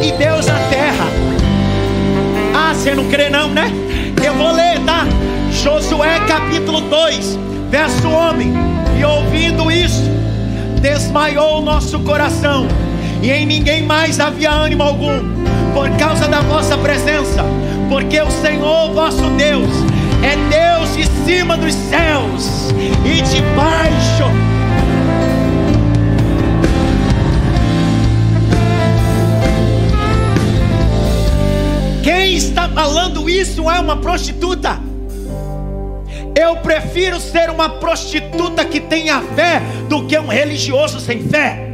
[0.00, 1.06] e Deus na terra.
[2.54, 3.68] Ah, você não crê, não, né?
[4.24, 5.06] Eu vou ler, tá?
[5.50, 7.36] Josué capítulo 2,
[7.68, 8.52] verso homem.
[8.96, 10.08] E ouvindo isso,
[10.80, 12.68] desmaiou o nosso coração,
[13.22, 15.20] e em ninguém mais havia ânimo algum,
[15.74, 17.44] por causa da vossa presença,
[17.88, 19.70] porque o Senhor vosso Deus
[20.22, 22.70] é Deus de cima dos céus
[23.04, 24.24] e de baixo.
[32.02, 34.80] Quem está falando isso é uma prostituta.
[36.34, 41.69] Eu prefiro ser uma prostituta que tenha fé do que um religioso sem fé.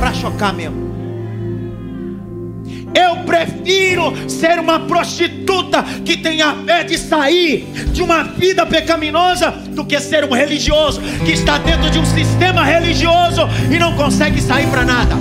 [0.00, 0.90] Para chocar mesmo.
[2.94, 9.84] Eu prefiro ser uma prostituta que tenha fé de sair de uma vida pecaminosa do
[9.84, 14.66] que ser um religioso que está dentro de um sistema religioso e não consegue sair
[14.68, 15.14] para nada.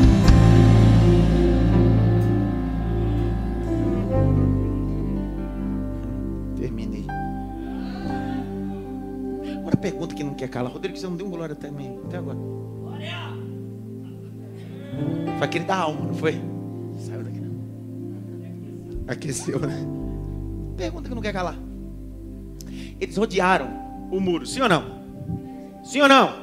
[6.58, 7.06] Terminei.
[9.58, 10.72] Agora pergunta que não quer calar.
[10.72, 12.40] Rodrigo, você não deu glória também até agora.
[15.38, 16.42] Foi aquele da alma, não foi?
[16.98, 17.42] Saiu daqui.
[19.08, 19.86] Aqueceu, né?
[20.78, 21.58] Pergunta que não quer calar.
[23.00, 23.70] Eles rodearam
[24.12, 24.84] o muro, sim ou não?
[25.84, 26.34] Sim ou não?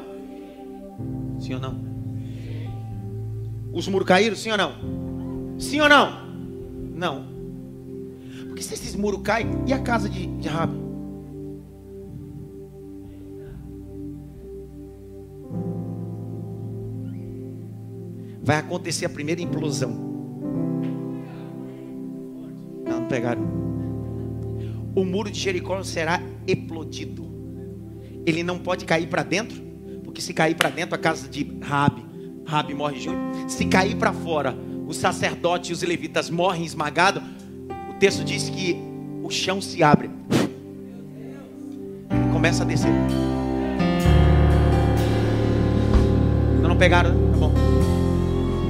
[1.38, 1.86] Sim ou não?
[3.72, 4.72] Os muros caíram, sim ou não?
[5.58, 6.26] Sim ou não?
[6.94, 7.26] Não.
[8.46, 10.85] Porque se esses muros caem, e a casa de, de Rabi?
[18.46, 19.90] Vai acontecer a primeira implosão.
[22.86, 23.42] Não, não pegaram.
[24.94, 27.26] O muro de Jericó será explodido.
[28.24, 29.60] Ele não pode cair para dentro,
[30.04, 32.06] porque se cair para dentro a casa de Rabi,
[32.46, 33.50] Rabi morre junto.
[33.50, 34.56] Se cair para fora,
[34.86, 37.24] os sacerdotes e os levitas morrem esmagados.
[37.90, 38.76] O texto diz que
[39.24, 40.08] o chão se abre
[42.08, 42.92] e começa a descer.
[46.62, 47.32] Não, não pegaram, né?
[47.32, 47.85] tá bom.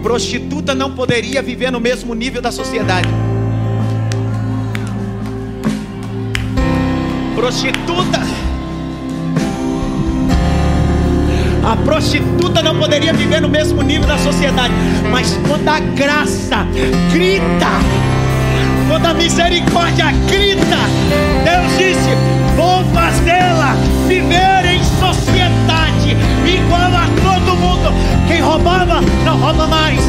[0.06, 3.08] Prostituta não poderia viver no mesmo nível da sociedade.
[7.34, 8.20] Prostituta.
[11.68, 14.72] A prostituta não poderia viver no mesmo nível da sociedade.
[15.10, 16.64] Mas quando a graça
[17.12, 17.66] grita,
[18.88, 20.78] quando a misericórdia grita,
[21.42, 22.10] Deus disse:
[22.54, 23.74] Vou fazê-la
[24.06, 26.16] viver em sociedade
[26.46, 27.05] igual a
[27.90, 28.26] mundo.
[28.26, 30.00] Quem roubava, não rouba mais.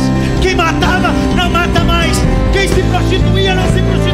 [0.41, 2.17] Quem matava, não mata mais.
[2.51, 4.06] Quem se prostituía, não se prostituía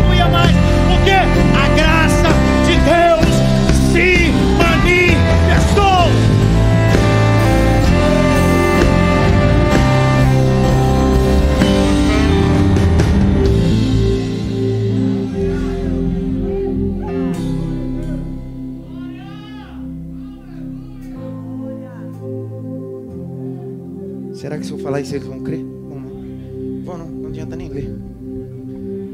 [24.83, 25.63] falar isso eles vão crer?
[25.63, 26.83] Vão não.
[26.83, 27.89] Vão não, não adianta nem ler.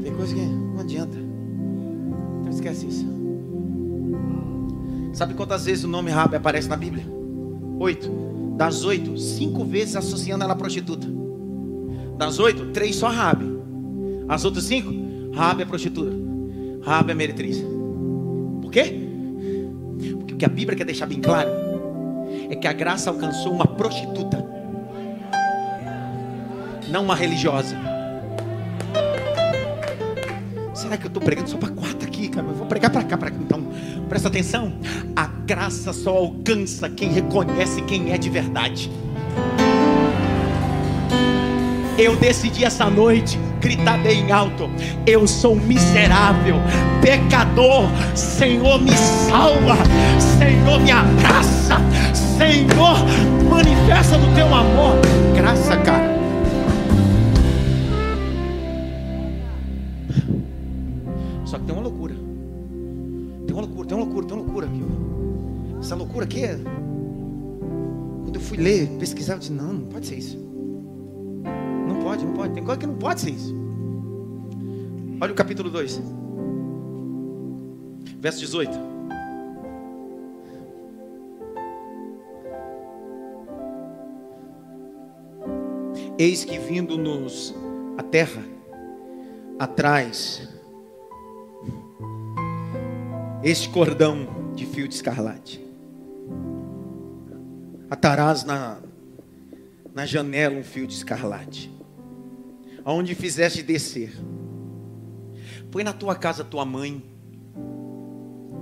[0.02, 1.16] Tem coisa que não adianta.
[2.40, 3.06] Então esquece isso.
[5.12, 7.04] Sabe quantas vezes o nome Rabi aparece na Bíblia?
[7.78, 8.10] Oito.
[8.56, 11.06] Das oito, cinco vezes associando ela à prostituta.
[12.18, 13.46] Das oito, três só Rabi.
[14.28, 14.92] As outras cinco,
[15.32, 16.12] Rabi é prostituta.
[16.82, 17.64] Rabi é meretriz.
[18.60, 19.08] Por quê?
[20.18, 21.48] Porque o que a Bíblia quer deixar bem claro
[22.50, 24.49] é que a graça alcançou uma prostituta
[26.90, 27.76] não uma religiosa.
[30.74, 32.46] Será que eu estou pregando só para quatro aqui, cara?
[32.46, 33.36] Eu vou pregar para cá, para cá.
[33.40, 33.62] Então,
[34.08, 34.72] presta atenção.
[35.14, 38.90] A graça só alcança quem reconhece quem é de verdade.
[41.96, 44.70] Eu decidi essa noite gritar bem alto:
[45.06, 46.56] Eu sou miserável,
[47.02, 47.84] pecador.
[48.14, 49.76] Senhor, me salva.
[50.18, 51.76] Senhor, me abraça.
[52.14, 52.96] Senhor,
[53.48, 54.96] manifesta do teu amor.
[55.36, 56.09] Graça, cara.
[66.10, 66.56] Loucura é.
[68.24, 70.36] Quando eu fui ler, pesquisar, eu disse: não, não pode ser isso.
[71.86, 72.52] Não pode, não pode.
[72.52, 73.54] Tem coisa que não pode ser isso.
[75.20, 76.02] Olha o capítulo 2,
[78.18, 78.90] verso 18.
[86.18, 87.54] Eis que vindo-nos
[87.96, 88.42] a terra,
[89.58, 90.46] atrás,
[93.42, 95.69] este cordão de fio de escarlate.
[97.90, 98.78] Atarás na,
[99.92, 101.68] na janela um fio de escarlate,
[102.84, 104.16] aonde fizeste descer.
[105.72, 107.02] Põe na tua casa tua mãe,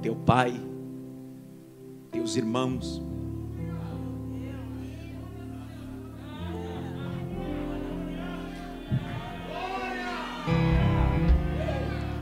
[0.00, 0.58] teu pai,
[2.10, 3.02] teus irmãos.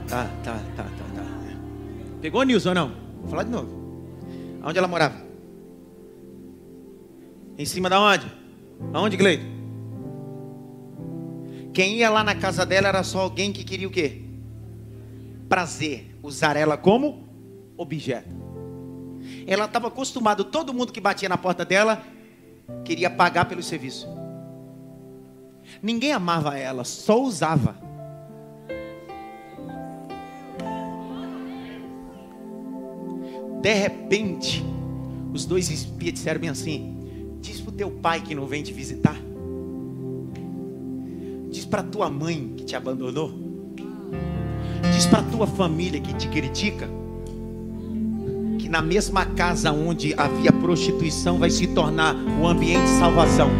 [0.08, 1.26] Tá, tá, tá, tá, tá.
[2.20, 2.92] Pegou Nilson ou não?
[3.20, 3.70] Vou falar de novo.
[4.62, 5.25] Aonde ela morava?
[7.58, 8.26] Em cima da onde?
[8.92, 9.44] Aonde, Gleito?
[11.72, 14.22] Quem ia lá na casa dela era só alguém que queria o quê?
[15.48, 16.16] Prazer.
[16.22, 17.28] Usar ela como
[17.76, 18.34] objeto.
[19.46, 22.02] Ela estava acostumada, todo mundo que batia na porta dela
[22.84, 24.08] queria pagar pelo serviço.
[25.82, 27.76] Ninguém amava ela, só usava.
[33.60, 34.64] De repente,
[35.32, 36.95] os dois espias disseram bem assim:
[37.76, 39.16] teu pai que não vem te visitar.
[41.50, 43.32] Diz para tua mãe que te abandonou.
[44.94, 46.88] Diz para tua família que te critica.
[48.58, 53.50] Que na mesma casa onde havia prostituição vai se tornar o ambiente de salvação.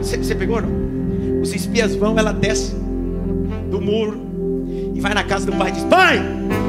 [0.00, 0.62] Você pegou?
[0.62, 1.42] Não?
[1.42, 2.74] Os espias vão, ela desce
[3.70, 4.31] do muro
[5.02, 6.18] vai na casa do pai e diz: Pai,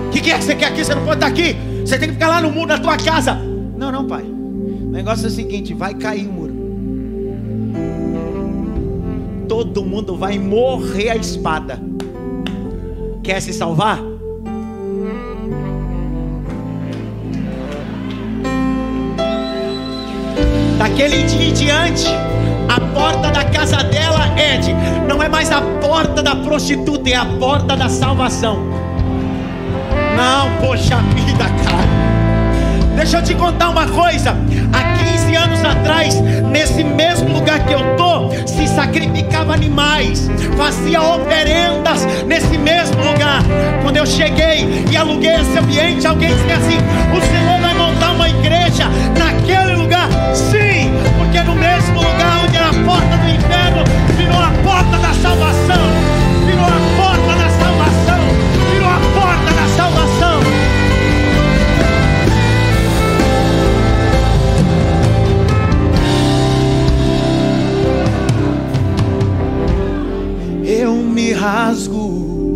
[0.07, 0.84] o que, que, é que você quer aqui?
[0.84, 1.55] Você não pode estar aqui.
[1.86, 3.36] Você tem que ficar lá no muro da tua casa.
[3.77, 4.23] Não, não, pai.
[4.23, 6.53] O negócio é o seguinte: vai cair o muro.
[9.47, 11.79] Todo mundo vai morrer a espada.
[13.21, 14.01] Quer se salvar?
[20.77, 22.07] Daquele dia em diante,
[22.84, 24.73] porta da casa dela, Ed,
[25.07, 28.57] não é mais a porta da prostituta, é a porta da salvação.
[30.15, 32.13] Não, poxa vida, cara.
[32.95, 34.38] Deixa eu te contar uma coisa.
[34.71, 36.21] Há 15 anos atrás,
[36.51, 43.43] nesse mesmo lugar que eu tô, se sacrificava animais, fazia oferendas nesse mesmo lugar.
[43.81, 46.77] Quando eu cheguei e aluguei esse ambiente, alguém disse assim:
[47.11, 48.86] "O Senhor vai montar uma igreja
[49.17, 50.62] naquele lugar?" Sim,
[51.17, 53.83] porque no mesmo lugar onde era a porta do inferno,
[54.17, 55.83] virou a porta da salvação.
[56.45, 58.21] Virou a porta da salvação.
[58.71, 60.39] Virou a porta da salvação.
[70.65, 72.53] Eu me rasgo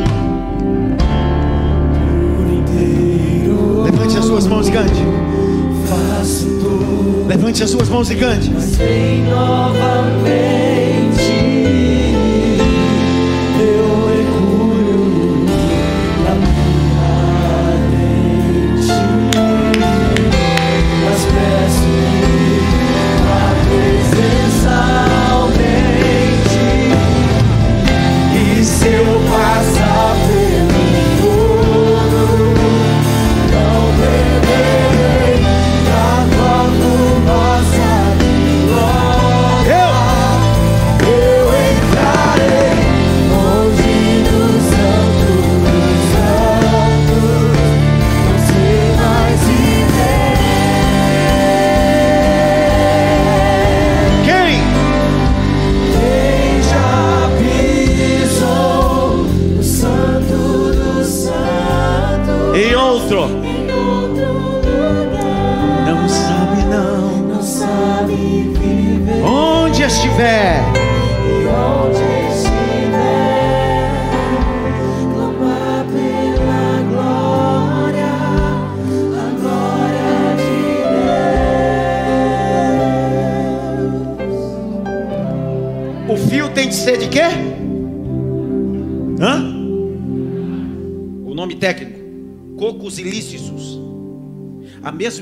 [2.35, 3.83] por inteiro.
[3.83, 5.03] Levante as suas mãos cante.
[5.87, 6.56] Faço
[7.27, 8.49] Levante as suas mãos e cante.
[8.49, 10.56] novamente.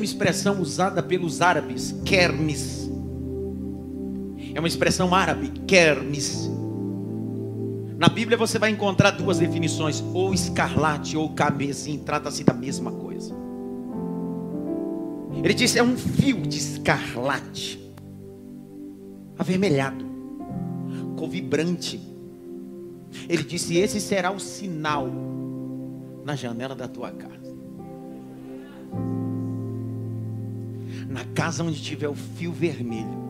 [0.06, 2.90] Mesma expressão usada pelos árabes, kermis.
[4.54, 6.50] É uma expressão árabe, kermis.
[7.98, 13.34] Na Bíblia você vai encontrar duas definições: ou escarlate ou carmesim, trata-se da mesma coisa.
[15.44, 17.92] Ele disse: é um fio de escarlate,
[19.38, 20.06] avermelhado,
[21.18, 22.00] cor vibrante.
[23.28, 25.08] Ele disse: esse será o sinal
[26.24, 27.55] na janela da tua casa.
[31.08, 33.24] Na casa onde tiver o fio vermelho.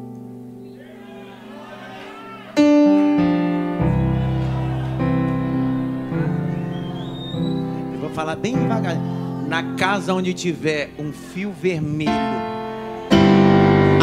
[7.93, 8.95] Eu vou falar bem devagar.
[9.47, 12.11] Na casa onde tiver um fio vermelho,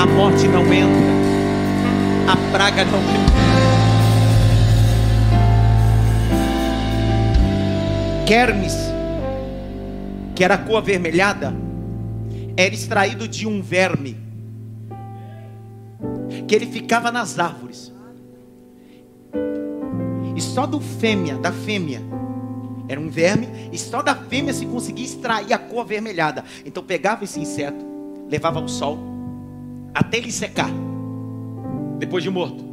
[0.00, 1.02] a morte não entra,
[2.30, 3.32] a praga não entra.
[8.24, 8.76] Kermes,
[10.36, 11.52] que era a cor avermelhada,
[12.56, 14.16] era extraído de um verme
[16.46, 17.92] que ele ficava nas árvores.
[20.34, 22.02] E só do fêmea, da fêmea,
[22.88, 26.44] era um verme, e só da fêmea se conseguia extrair a cor avermelhada.
[26.64, 27.84] Então pegava esse inseto,
[28.28, 28.98] levava ao sol,
[29.94, 30.70] até ele secar,
[31.98, 32.72] depois de morto.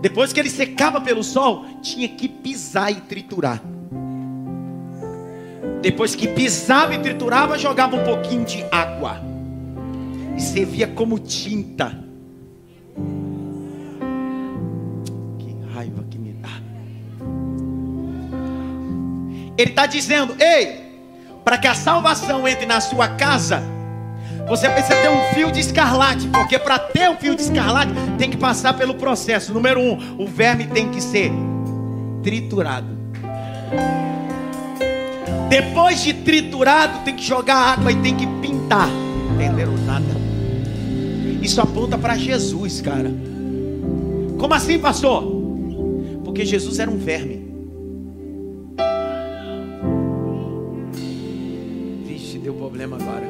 [0.00, 3.62] Depois que ele secava pelo sol, tinha que pisar e triturar.
[5.80, 9.20] Depois que pisava e triturava, jogava um pouquinho de água.
[10.36, 11.98] E servia como tinta.
[15.38, 16.50] Que raiva que me dá.
[19.56, 20.90] Ele está dizendo: Ei,
[21.44, 23.62] para que a salvação entre na sua casa,
[24.46, 26.28] você precisa ter um fio de escarlate.
[26.28, 29.54] Porque para ter um fio de escarlate, tem que passar pelo processo.
[29.54, 31.32] Número um, o verme tem que ser
[32.22, 32.98] triturado.
[35.50, 38.88] Depois de triturado, tem que jogar água e tem que pintar.
[39.34, 40.06] Entenderam nada?
[41.42, 43.12] Isso aponta para Jesus, cara.
[44.38, 45.24] Como assim, pastor?
[46.24, 47.50] Porque Jesus era um verme.
[52.06, 53.28] Vixe, deu problema agora.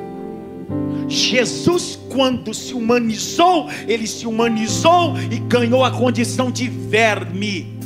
[1.08, 7.79] Jesus, quando se humanizou, ele se humanizou e ganhou a condição de verme.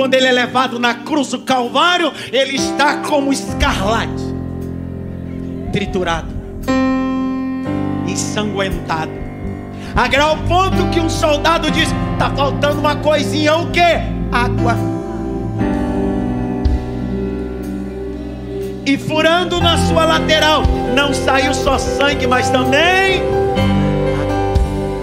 [0.00, 4.24] Quando ele é levado na cruz do Calvário, ele está como escarlate,
[5.74, 6.32] triturado,
[8.08, 9.12] ensanguentado,
[9.94, 13.82] a grau ponto que um soldado diz: está faltando uma coisinha, o que?
[14.32, 14.74] Água.
[18.86, 20.62] E furando na sua lateral,
[20.96, 23.20] não saiu só sangue, mas também.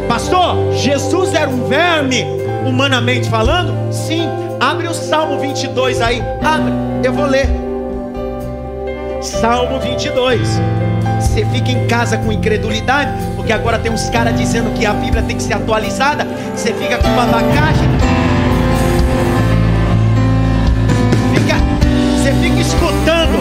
[0.07, 2.25] Pastor, Jesus era um verme,
[2.65, 3.93] humanamente falando?
[3.93, 4.46] Sim.
[4.59, 6.21] Abre o Salmo 22 aí.
[6.43, 7.47] Abre, eu vou ler.
[9.21, 10.47] Salmo 22.
[11.19, 15.21] Você fica em casa com incredulidade, porque agora tem uns caras dizendo que a Bíblia
[15.23, 16.25] tem que ser atualizada.
[16.55, 17.87] Você fica com babacagem.
[21.33, 21.55] Fica,
[22.17, 23.36] você fica escutando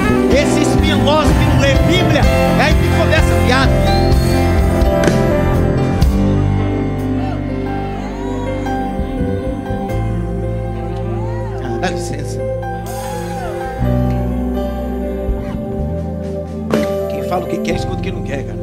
[18.07, 18.59] que o não quer, cara.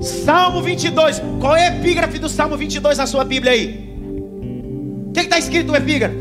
[0.00, 1.20] Salmo 22.
[1.40, 3.88] Qual é a epígrafe do Salmo 22 na sua Bíblia aí?
[5.08, 6.16] O que está escrito no epígrafe?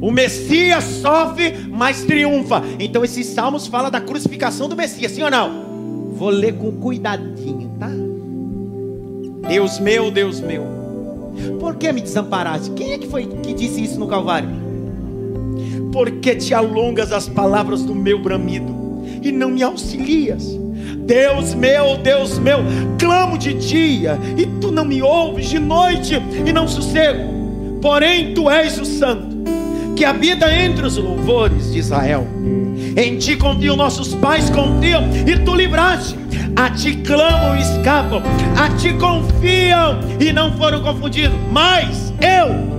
[0.00, 2.62] O Messias sofre, mas triunfa.
[2.78, 6.12] Então esses salmos falam da crucificação do Messias, sim ou não?
[6.12, 7.88] Vou ler com cuidadinho, tá?
[9.48, 10.64] Deus meu, Deus meu,
[11.58, 12.70] por que me desamparaste?
[12.72, 14.50] Quem é que foi que disse isso no Calvário?
[15.92, 18.77] Porque te alongas as palavras do meu bramido
[19.22, 20.58] e não me auxilias.
[20.98, 22.58] Deus meu, Deus meu,
[22.98, 26.14] clamo de dia e tu não me ouves, de noite
[26.46, 27.78] e não sossego.
[27.80, 29.38] Porém, tu és o santo
[29.96, 32.26] que habita entre os louvores de Israel.
[32.96, 36.16] Em ti confiam nossos pais, confiam e tu livraste.
[36.56, 38.22] A ti clamam e escapam,
[38.56, 41.38] a ti confiam e não foram confundidos.
[41.52, 42.77] Mas eu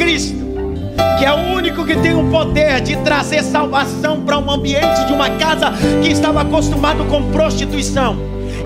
[0.00, 0.34] Cristo,
[1.18, 5.12] que é o único que tem o poder de trazer salvação para um ambiente de
[5.12, 8.16] uma casa que estava acostumado com prostituição.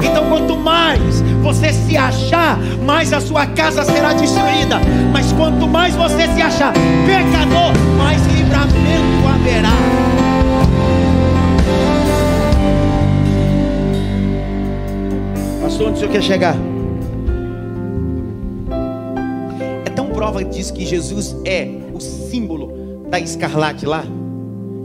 [0.01, 2.57] Então, quanto mais você se achar,
[2.87, 4.78] mais a sua casa será destruída.
[5.12, 6.72] Mas quanto mais você se achar
[7.05, 9.70] pecador, mais livramento haverá.
[15.61, 16.57] Pastor, onde o senhor quer chegar?
[20.25, 24.03] Prova disso que Jesus é o símbolo da escarlate lá?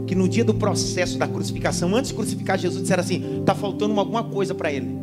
[0.06, 3.98] Que no dia do processo da crucificação, antes de crucificar Jesus, disseram assim: está faltando
[3.98, 5.00] alguma coisa para ele.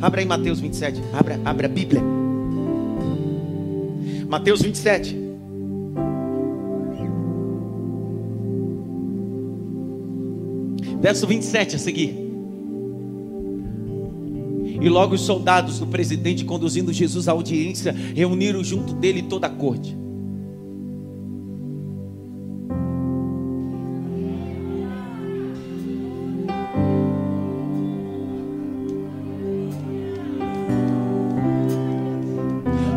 [0.00, 0.98] Abra aí Mateus 27.
[1.12, 2.00] Abra, abra a Bíblia.
[4.26, 5.14] Mateus 27.
[11.02, 12.23] Verso 27 a seguir.
[14.84, 19.50] E logo os soldados do presidente, conduzindo Jesus à audiência, reuniram junto dele toda a
[19.50, 19.96] corte.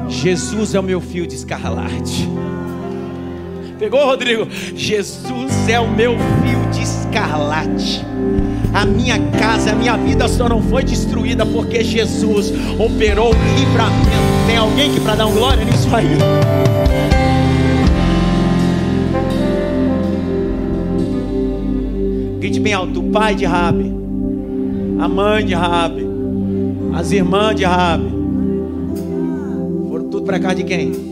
[0.09, 2.27] Jesus é o meu fio de escarlate.
[3.79, 4.47] Pegou, Rodrigo?
[4.75, 8.03] Jesus é o meu fio de escarlate.
[8.73, 14.07] A minha casa, a minha vida só não foi destruída porque Jesus operou livramento.
[14.47, 16.07] Tem alguém que para dar um glória nisso aí?
[22.39, 23.93] Grite bem alto, o pai de Rabi,
[24.99, 26.07] a mãe de Rabi,
[26.95, 28.09] as irmãs de Rabi,
[29.89, 31.06] foram tudo para casa de quem?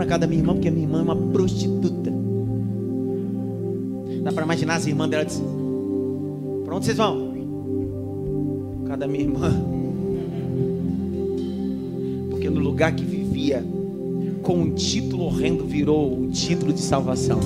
[0.00, 2.10] Na casa da minha irmã porque a minha irmã é uma prostituta.
[4.22, 5.42] Dá para imaginar as irmãs dela disse:
[6.64, 7.30] Para onde vocês vão?
[8.86, 9.52] Casa da minha irmã.
[12.30, 13.64] Porque no lugar que vivia
[14.42, 17.38] com um título horrendo virou o título de salvação.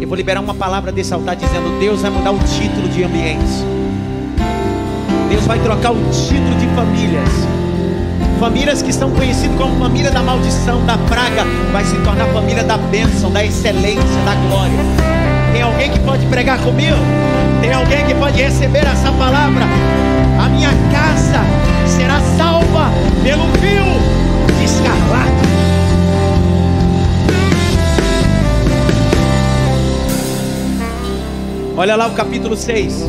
[0.00, 3.64] Eu vou liberar uma palavra desse altar dizendo: Deus vai mudar o título de ambientes.
[5.28, 7.59] Deus vai trocar o título de famílias.
[8.40, 12.78] Famílias que estão conhecidas como família da maldição, da praga, vai se tornar família da
[12.78, 14.78] bênção, da excelência, da glória.
[15.52, 16.96] Tem alguém que pode pregar comigo?
[17.60, 19.66] Tem alguém que pode receber essa palavra?
[20.42, 21.44] A minha casa
[21.86, 22.90] será salva
[23.22, 23.84] pelo fio
[24.56, 25.30] de escarlate.
[31.76, 33.04] Olha lá o capítulo 6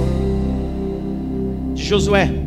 [1.74, 2.41] de Josué.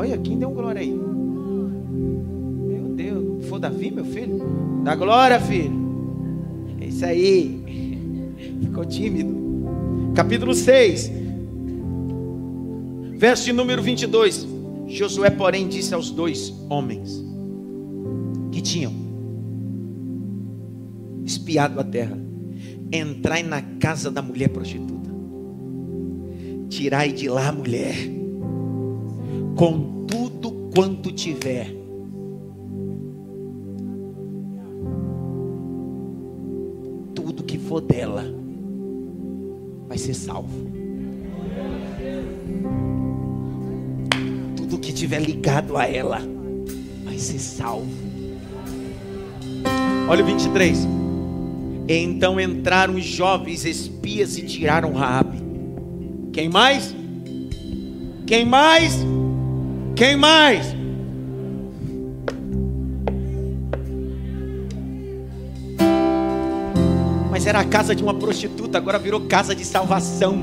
[0.00, 0.90] Olha, quem deu glória aí?
[0.90, 4.40] Meu Deus, foi Davi, meu filho?
[4.82, 5.78] Dá glória, filho.
[6.80, 8.32] É isso aí.
[8.64, 9.38] Ficou tímido.
[10.14, 11.12] Capítulo 6,
[13.12, 14.48] verso de número 22.
[14.86, 17.22] Josué, porém, disse aos dois homens
[18.50, 18.94] que tinham
[21.26, 22.18] espiado a terra:
[22.90, 25.10] Entrai na casa da mulher prostituta,
[26.70, 28.19] tirai de lá a mulher
[29.56, 31.74] com tudo quanto tiver.
[37.14, 38.24] Tudo que for dela
[39.88, 40.70] vai ser salvo.
[44.56, 46.20] Tudo que tiver ligado a ela
[47.04, 47.90] vai ser salvo.
[50.08, 50.86] Olha o 23.
[51.88, 55.38] Então entraram os jovens espias e tiraram Raabe.
[56.32, 56.94] Quem mais?
[58.26, 59.04] Quem mais?
[59.94, 60.74] Quem mais?
[67.30, 70.42] Mas era a casa de uma prostituta, agora virou casa de salvação.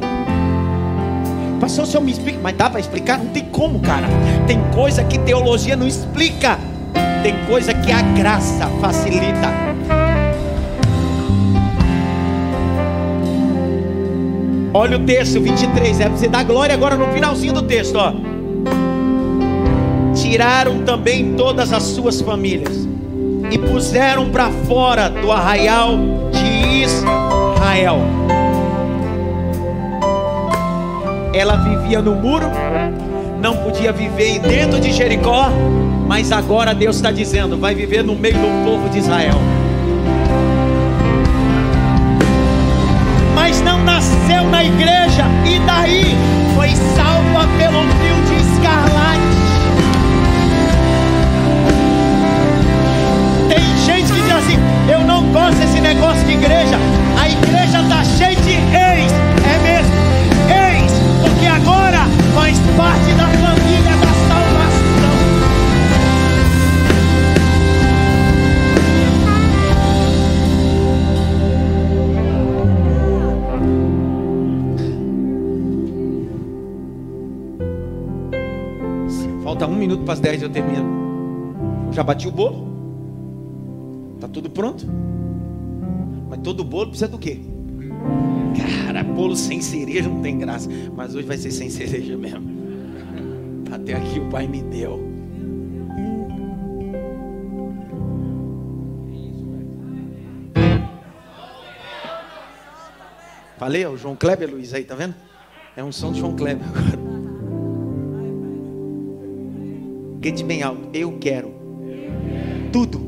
[1.59, 3.17] Pastor, o senhor me explica, mas dá para explicar?
[3.17, 4.07] Não tem como, cara.
[4.45, 6.59] Tem coisa que teologia não explica.
[7.23, 9.57] Tem coisa que a graça facilita.
[14.73, 18.36] Olha o texto 23, é para você dar glória agora no finalzinho do texto, ó
[20.29, 22.85] tiraram também todas as suas famílias
[23.49, 25.97] e puseram para fora do arraial
[26.31, 27.99] de Israel.
[31.33, 32.47] Ela vivia no muro,
[33.41, 35.49] não podia viver dentro de Jericó,
[36.05, 39.35] mas agora Deus está dizendo: vai viver no meio do povo de Israel.
[43.33, 46.17] Mas não nasceu na igreja, e daí
[46.53, 49.36] foi salva pelo fio de escarlate.
[54.37, 54.57] Assim:
[54.91, 56.77] eu não gosto desse negócio de igreja.
[57.19, 59.11] A igreja está cheia de ex,
[59.43, 59.93] é mesmo,
[60.49, 65.17] ex, porque agora faz parte da família da salvação.
[79.43, 80.85] Falta um minuto para as 10 eu termino.
[81.91, 82.66] Já bati o bolo?
[84.27, 84.85] Tá tudo pronto?
[86.29, 87.39] Mas todo bolo precisa do quê?
[88.85, 90.69] Cara, bolo sem cereja não tem graça.
[90.93, 92.45] Mas hoje vai ser sem cereja mesmo.
[93.71, 95.07] Até aqui o pai me deu.
[103.57, 105.15] Falei, ó, o João Kleber Luiz aí, tá vendo?
[105.75, 106.99] É um som de João Kleber agora.
[110.19, 110.89] Grite bem alto.
[110.93, 111.53] Eu quero.
[112.73, 113.06] Tudo.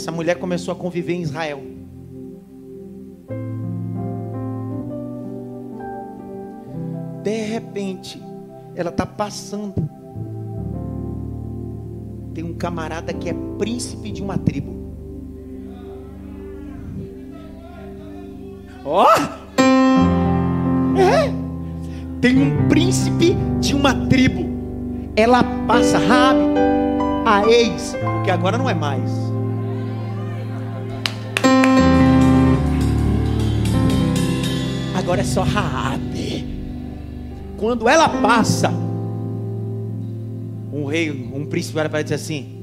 [0.00, 1.60] Essa mulher começou a conviver em Israel.
[7.22, 8.18] De repente,
[8.74, 9.74] ela está passando.
[12.32, 14.74] Tem um camarada que é príncipe de uma tribo.
[18.82, 19.04] Ó!
[20.96, 21.30] É!
[22.22, 24.48] Tem um príncipe de uma tribo.
[25.14, 26.58] Ela passa rápido
[27.26, 27.94] a ex,
[28.24, 29.29] que agora não é mais.
[35.00, 36.44] Agora é só Raabe.
[37.56, 38.70] Quando ela passa,
[40.70, 42.60] um rei, um príncipe olha para ela e diz assim: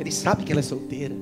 [0.00, 1.14] Ele sabe que ela é solteira.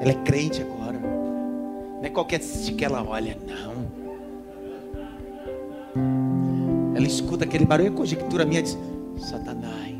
[0.00, 0.98] Ela é crente agora.
[0.98, 3.86] Não é qualquer que ela olha, não.
[6.96, 8.78] Ela escuta aquele barulho, a conjectura minha diz:
[9.18, 9.97] Satanás.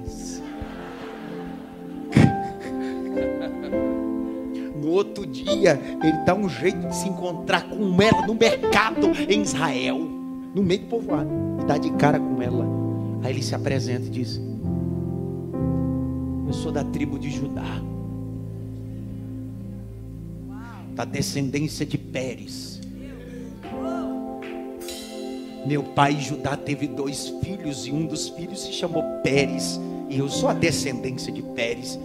[4.88, 9.98] Outro dia, ele dá um jeito de se encontrar com ela no mercado em Israel,
[9.98, 11.30] no meio do povoado,
[11.60, 12.66] e dá de cara com ela.
[13.22, 14.40] Aí ele se apresenta e diz:
[16.46, 17.82] Eu sou da tribo de Judá,
[20.94, 22.80] da descendência de Pérez.
[25.66, 29.78] Meu pai Judá teve dois filhos e um dos filhos se chamou Pérez.
[30.08, 31.98] E eu sou a descendência de Pérez.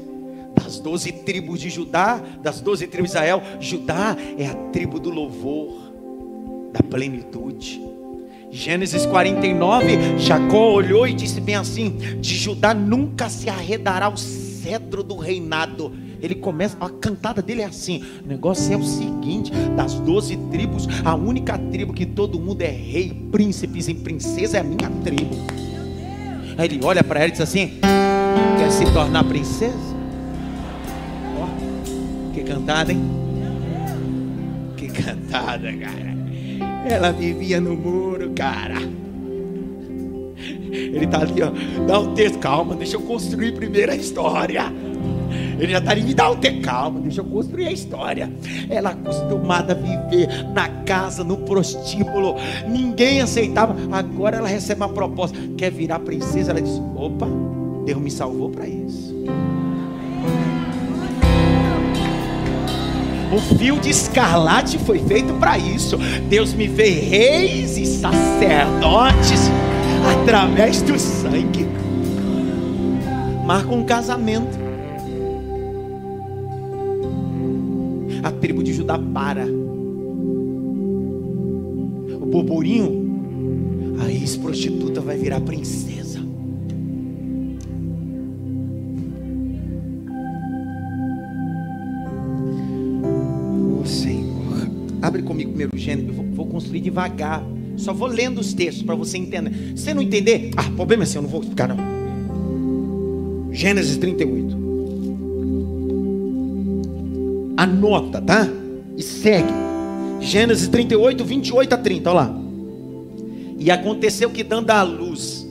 [0.64, 5.10] Das doze tribos de Judá, das doze tribos de Israel, Judá é a tribo do
[5.10, 5.92] louvor,
[6.72, 7.82] da plenitude.
[8.50, 11.90] Gênesis 49, Jacó olhou e disse bem assim:
[12.22, 15.92] De Judá nunca se arredará o cedro do reinado.
[16.22, 20.88] Ele começa, a cantada dele é assim: o negócio é o seguinte: das doze tribos,
[21.04, 25.36] a única tribo que todo mundo é rei, príncipes e princesa é a minha tribo.
[26.58, 27.80] Aí ele olha para ela e diz assim:
[28.58, 29.93] Quer se tornar princesa?
[32.34, 33.02] Que cantada, hein?
[34.76, 36.14] Que cantada, cara.
[36.90, 38.78] Ela vivia no muro, cara.
[40.72, 41.52] Ele tá ali, ó.
[41.86, 44.74] Dá um texto, calma, deixa eu construir primeiro a história.
[45.60, 48.32] Ele já está ali, me dá um tempo, calma, deixa eu construir a história.
[48.70, 52.36] Ela acostumada a viver na casa, no prostíbulo,
[52.68, 53.76] ninguém aceitava.
[53.96, 56.52] Agora ela recebe uma proposta, quer virar princesa.
[56.52, 57.28] Ela diz: opa,
[57.86, 59.13] Deus me salvou para isso.
[63.34, 65.98] O fio de escarlate foi feito para isso.
[66.30, 69.50] Deus me fez reis e sacerdotes
[70.22, 71.66] através do sangue.
[73.44, 74.56] Marca um casamento.
[78.22, 79.48] A tribo de Judá para.
[82.22, 85.93] O burburinho, a ex-prostituta vai virar princesa.
[95.04, 97.44] Abre comigo primeiro Gênesis, eu vou, vou construir devagar.
[97.76, 99.52] Só vou lendo os textos para você entender.
[99.76, 103.52] Se você não entender, ah, problema é seu, eu não vou explicar não.
[103.52, 104.64] Gênesis 38.
[107.58, 108.48] Anota, tá?
[108.96, 109.52] E segue.
[110.22, 112.42] Gênesis 38, 28 a 30, olha lá.
[113.60, 115.46] E aconteceu que dando à luz,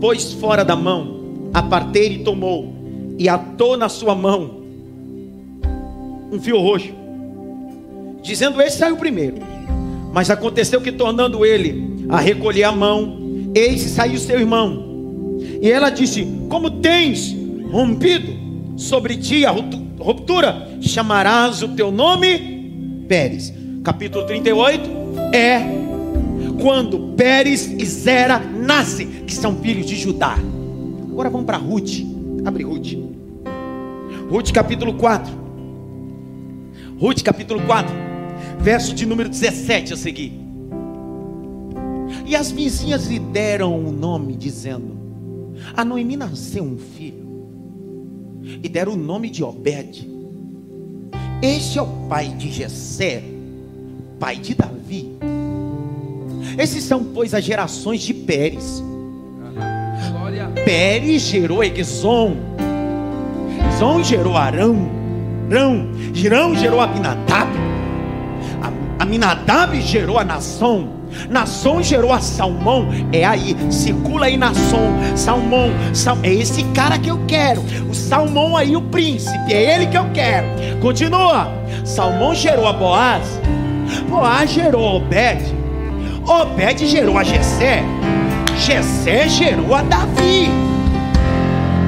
[0.00, 2.72] pôs fora da mão, a parteira e tomou,
[3.18, 4.62] e atou na sua mão
[6.30, 6.97] um fio roxo,
[8.28, 9.36] dizendo: Esse saiu primeiro.
[10.12, 15.38] Mas aconteceu que, tornando ele a recolher a mão, eis saiu seu irmão.
[15.60, 17.34] E ela disse: Como tens
[17.70, 18.32] rompido
[18.76, 23.52] sobre ti a ruptura, chamarás o teu nome Pérez.
[23.82, 24.88] Capítulo 38
[25.32, 25.60] é
[26.60, 30.36] quando Pérez e Zera nascem, que são filhos de Judá.
[31.10, 32.04] Agora vamos para Ruth.
[32.44, 32.94] Abre Ruth.
[34.30, 35.48] Ruth capítulo 4.
[37.00, 38.07] Ruth capítulo 4,
[38.60, 40.32] verso de número 17 a seguir.
[42.26, 44.96] E as vizinhas lhe deram o um nome, dizendo:
[45.76, 47.26] A Noemi nasceu um filho,
[48.62, 50.08] e deram o nome de Obed.
[51.40, 53.22] Este é o pai de Jessé,
[54.18, 55.16] pai de Davi.
[56.58, 58.82] Esses são, pois, as gerações de Pérez.
[60.64, 62.36] Pérez gerou Exom.
[63.72, 64.76] Exom gerou Arão.
[65.48, 65.88] Arão.
[66.12, 67.67] Girão gerou Abinadab.
[68.98, 70.88] A- Aminadab gerou a Nação.
[71.30, 72.88] Nação gerou a Salmão.
[73.12, 74.92] É aí, circula aí Nação.
[75.16, 75.70] Salmão.
[75.94, 76.18] Sal...
[76.22, 77.62] É esse cara que eu quero.
[77.88, 79.52] O Salmão aí, o príncipe.
[79.52, 80.46] É ele que eu quero.
[80.80, 81.48] Continua.
[81.84, 83.24] Salmão gerou a Boaz.
[84.08, 85.42] Boaz gerou Obed.
[86.26, 87.82] Obed gerou a Jessé.
[88.58, 90.50] Jessé gerou a Davi.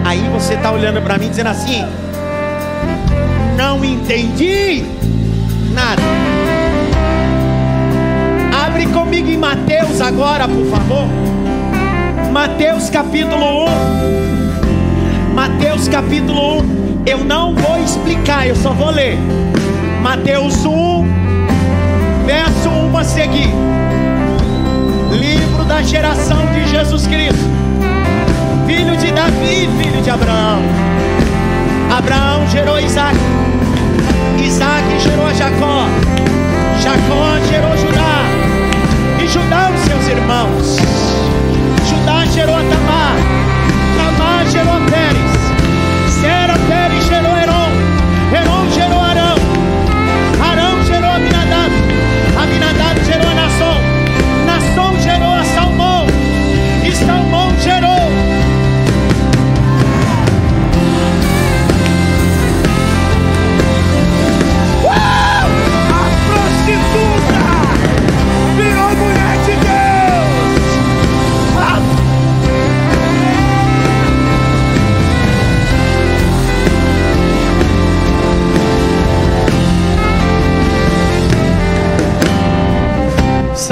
[0.04, 1.84] Aí você está olhando para mim dizendo assim:
[3.56, 4.82] Não entendi
[5.74, 6.00] nada.
[9.10, 11.04] Comigo em Mateus agora, por favor.
[12.30, 15.34] Mateus capítulo 1.
[15.34, 17.02] Mateus capítulo 1.
[17.04, 19.18] Eu não vou explicar, eu só vou ler.
[20.00, 21.04] Mateus 1,
[22.24, 23.52] verso 1 a seguir.
[25.10, 27.50] Livro da geração de Jesus Cristo.
[28.64, 30.62] Filho de Davi, filho de Abraão.
[31.98, 33.18] Abraão gerou Isaac.
[34.40, 35.88] Isaac gerou Jacó.
[36.80, 38.09] Jacó gerou Judá.
[39.32, 40.76] Judá os seus irmãos.
[41.88, 42.56] Judá gerou.
[42.56, 43.09] Tamar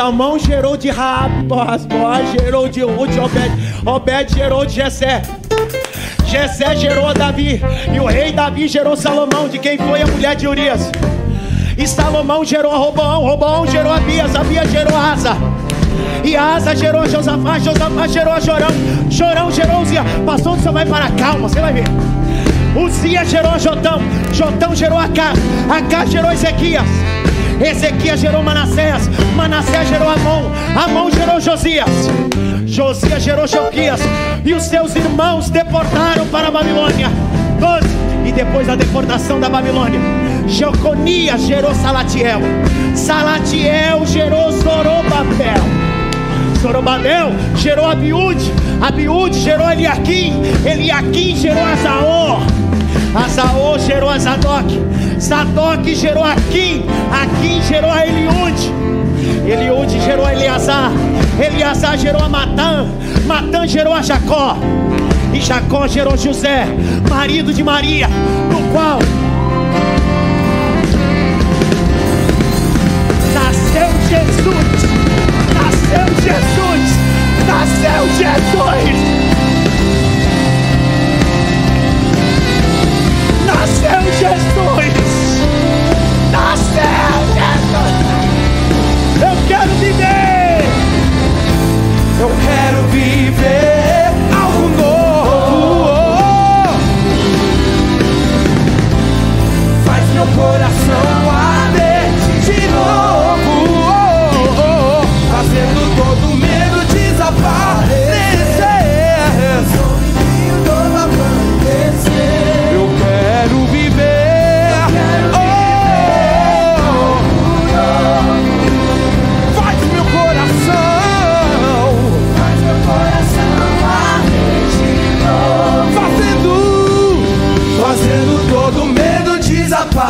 [0.09, 1.87] Salmão gerou de Raab, Boaz,
[2.33, 3.53] gerou de Ruth, Obed,
[3.85, 5.21] Obed gerou de Jessé.
[6.25, 7.61] Jessé gerou Davi,
[7.95, 10.91] e o rei Davi gerou Salomão, de quem foi a mulher de Urias.
[11.77, 15.37] E Salomão gerou Roboão, Roboão gerou Abias, Abias gerou Asa.
[16.25, 18.71] E Asa gerou Josafá, Josafá gerou Jorão,
[19.11, 20.03] Jorão gerou Uzia.
[20.25, 21.85] Passou, você vai para calma, você vai ver.
[22.75, 24.01] Uzia gerou Jotão,
[24.33, 25.35] Jotão gerou Acá,
[25.69, 26.87] Acá gerou Ezequias.
[27.61, 31.89] Ezequias gerou Manassés, Manassés gerou Amon, Amon gerou Josias,
[32.67, 34.01] Josias gerou Joquias,
[34.45, 37.09] e os seus irmãos deportaram para a Babilônia.
[37.59, 37.89] Doze.
[38.25, 39.99] E depois da deportação da Babilônia,
[40.47, 42.41] Jeconias gerou Salatiel,
[42.95, 45.63] Salatiel gerou Zorobabel.
[46.61, 48.53] Zorobabel gerou Abiúde,
[48.83, 50.35] Abiúde gerou Eliaquim,
[50.67, 52.41] Eliaquim gerou Azaor,
[53.15, 54.79] Azaor gerou a Zadok,
[55.19, 56.68] Zadok gerou Aquim,
[57.39, 58.73] Aquim gerou a Eliúde,
[59.47, 60.91] Eliúde gerou a Eleazar,
[61.39, 62.85] Eleazar gerou a Matã,
[63.29, 64.57] Matã gerou a Jacó,
[65.33, 66.67] e Jacó gerou José,
[67.09, 68.99] marido de Maria, no qual
[73.35, 74.83] nasceu Jesus,
[75.55, 76.97] nasceu Jesus,
[77.47, 79.28] nasceu Jesus.
[92.49, 92.88] Quero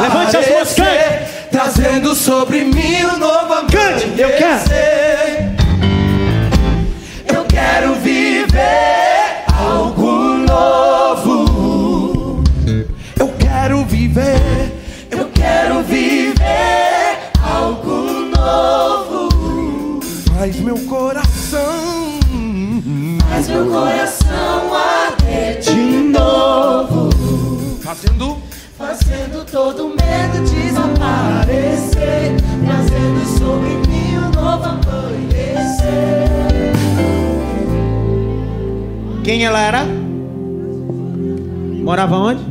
[0.08, 0.47] levante as
[39.38, 39.84] Quem ela era?
[41.84, 42.42] Morava onde?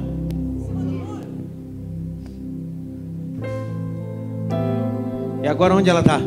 [5.44, 6.18] E agora onde ela está?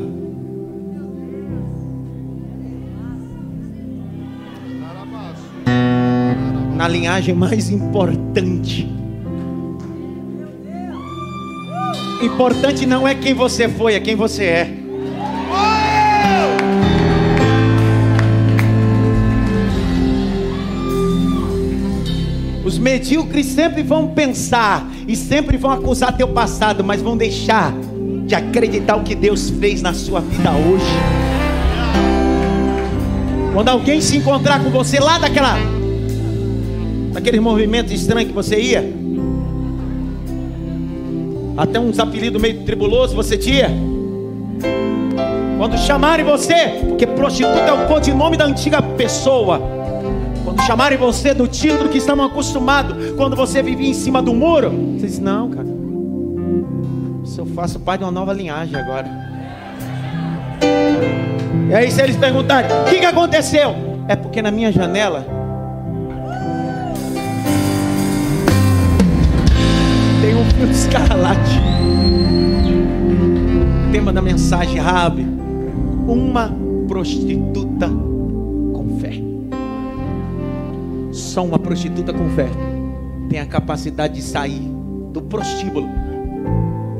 [6.77, 8.87] Na linhagem mais importante.
[12.23, 14.80] Importante não é quem você foi, é quem você é.
[22.71, 27.75] Os medíocres sempre vão pensar e sempre vão acusar teu passado, mas vão deixar
[28.25, 30.85] de acreditar o que Deus fez na sua vida hoje.
[33.53, 35.57] Quando alguém se encontrar com você lá daquela
[37.13, 38.89] daquele movimento estranho que você ia,
[41.57, 43.69] até uns apelidos meio tribuloso você tinha.
[45.59, 49.80] Quando chamarem você, porque prostituta é o codinome da antiga pessoa.
[50.71, 55.09] Chamarem você do título que estamos acostumados, quando você vivia em cima do muro, você
[55.09, 59.09] diz: Não, cara, eu faço parte de uma nova linhagem agora.
[61.69, 63.75] E aí, se eles perguntarem: O que, que aconteceu?
[64.07, 65.27] É porque na minha janela
[70.23, 71.61] tem um fio escarlate.
[73.91, 75.27] Tema da mensagem, Rabi.
[76.07, 76.55] Uma
[76.87, 77.91] prostituta
[81.31, 82.49] Só uma prostituta com fé
[83.29, 84.69] tem a capacidade de sair
[85.13, 85.89] do prostíbulo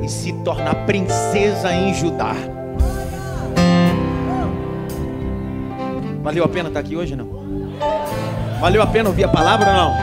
[0.01, 2.33] e se tornar princesa em Judá.
[6.23, 7.27] Valeu a pena estar aqui hoje não?
[8.61, 9.93] Valeu a pena ouvir a palavra ou não?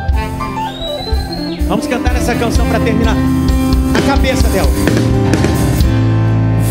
[1.66, 3.16] Vamos cantar essa canção para terminar.
[3.96, 4.68] A cabeça dela.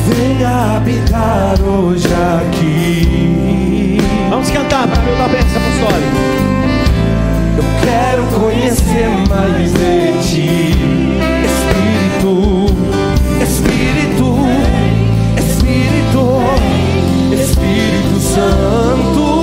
[0.05, 3.97] Venha habitar hoje aqui.
[4.29, 6.46] Vamos cantar para meu da bênção apostólica.
[7.57, 10.75] Eu quero conhecer mais de ti,
[11.47, 12.65] Espírito,
[13.41, 14.37] Espírito,
[15.39, 16.23] Espírito,
[17.33, 19.36] Espírito Santo.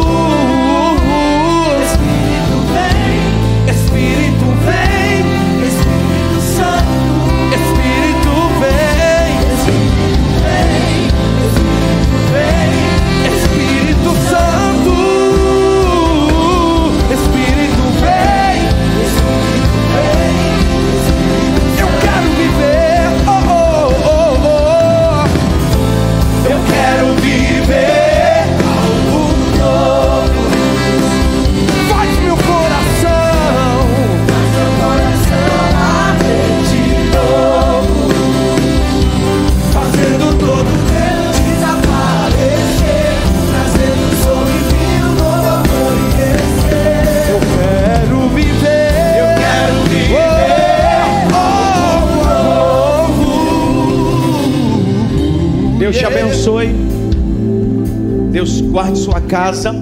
[59.34, 59.74] Guarde sua casa,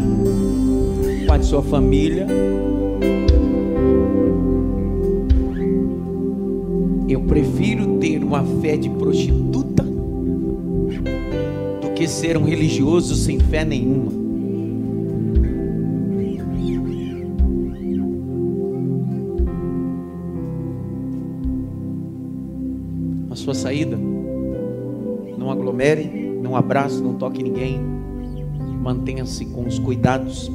[1.27, 2.27] guarde sua família.
[7.07, 9.83] Eu prefiro ter uma fé de prostituta
[11.83, 14.23] do que ser um religioso sem fé nenhuma.
[23.31, 23.99] A sua saída
[25.37, 27.92] não aglomere, não abrace, não toque ninguém.
[28.93, 30.51] Mantenha-se com os cuidados.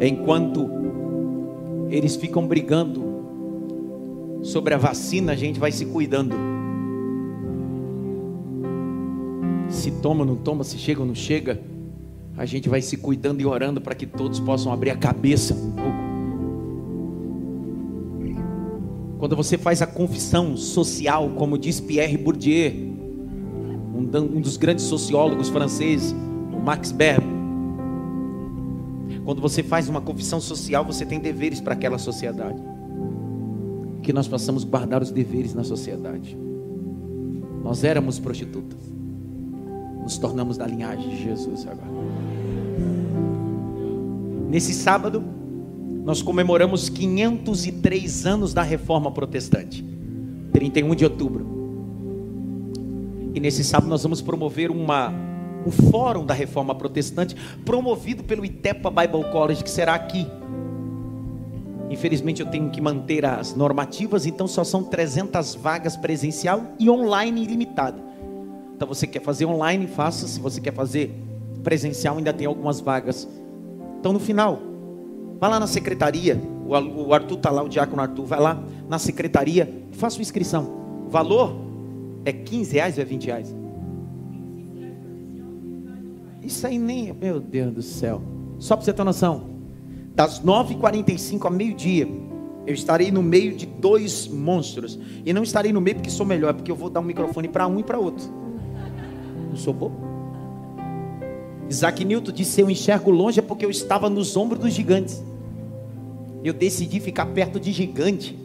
[0.00, 0.70] Enquanto
[1.90, 3.04] eles ficam brigando
[4.42, 6.34] sobre a vacina, a gente vai se cuidando.
[9.68, 11.60] Se toma não toma, se chega ou não chega,
[12.38, 15.72] a gente vai se cuidando e orando para que todos possam abrir a cabeça um
[15.72, 16.04] pouco.
[19.18, 22.72] Quando você faz a confissão social, como diz Pierre Bourdieu,
[23.94, 26.14] um dos grandes sociólogos franceses,
[26.56, 27.34] o Max Weber,
[29.24, 32.62] quando você faz uma confissão social, você tem deveres para aquela sociedade.
[34.02, 36.36] Que nós possamos guardar os deveres na sociedade.
[37.62, 38.78] Nós éramos prostitutas,
[40.02, 41.88] nos tornamos da linhagem de Jesus agora.
[44.50, 45.24] Nesse sábado,
[46.04, 49.82] nós comemoramos 503 anos da reforma protestante,
[50.52, 51.46] 31 de outubro.
[53.34, 55.12] E nesse sábado nós vamos promover uma,
[55.66, 57.34] um fórum da reforma protestante,
[57.64, 60.26] promovido pelo Itepa Bible College, que será aqui.
[61.90, 67.42] Infelizmente eu tenho que manter as normativas, então só são 300 vagas presencial e online
[67.42, 68.02] ilimitada.
[68.74, 70.26] Então você quer fazer online, faça.
[70.26, 71.14] Se você quer fazer
[71.62, 73.28] presencial, ainda tem algumas vagas.
[74.00, 74.58] Então no final,
[75.38, 76.40] vá lá na secretaria.
[76.66, 80.70] O O Arthur está lá, o diácono Arthur, vai lá na secretaria faça sua inscrição.
[81.06, 81.56] O valor
[82.24, 83.56] é 15 reais ou é 20 reais?
[86.44, 88.22] Isso aí nem, meu Deus do céu.
[88.58, 89.50] Só para você ter noção,
[90.14, 92.08] das 9h45 a meio-dia,
[92.66, 94.98] eu estarei no meio de dois monstros.
[95.24, 97.48] E não estarei no meio porque sou melhor, é porque eu vou dar um microfone
[97.48, 98.26] para um e para outro.
[99.50, 99.96] Não sou bobo.
[101.68, 105.22] Isaac Newton disse: Eu enxergo longe é porque eu estava nos ombros dos gigantes.
[106.42, 108.38] Eu decidi ficar perto de gigante.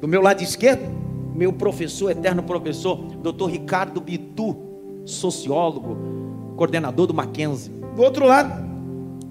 [0.00, 0.82] Do meu lado esquerdo,
[1.34, 3.46] meu professor, eterno professor, Dr.
[3.46, 4.56] Ricardo Bitu,
[5.04, 5.96] sociólogo,
[6.62, 7.72] coordenador do Mackenzie.
[7.96, 8.64] Do outro lado,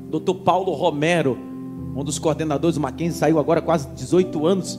[0.10, 0.34] Dr.
[0.44, 1.38] Paulo Romero,
[1.96, 4.78] um dos coordenadores do Mackenzie, saiu agora quase 18 anos,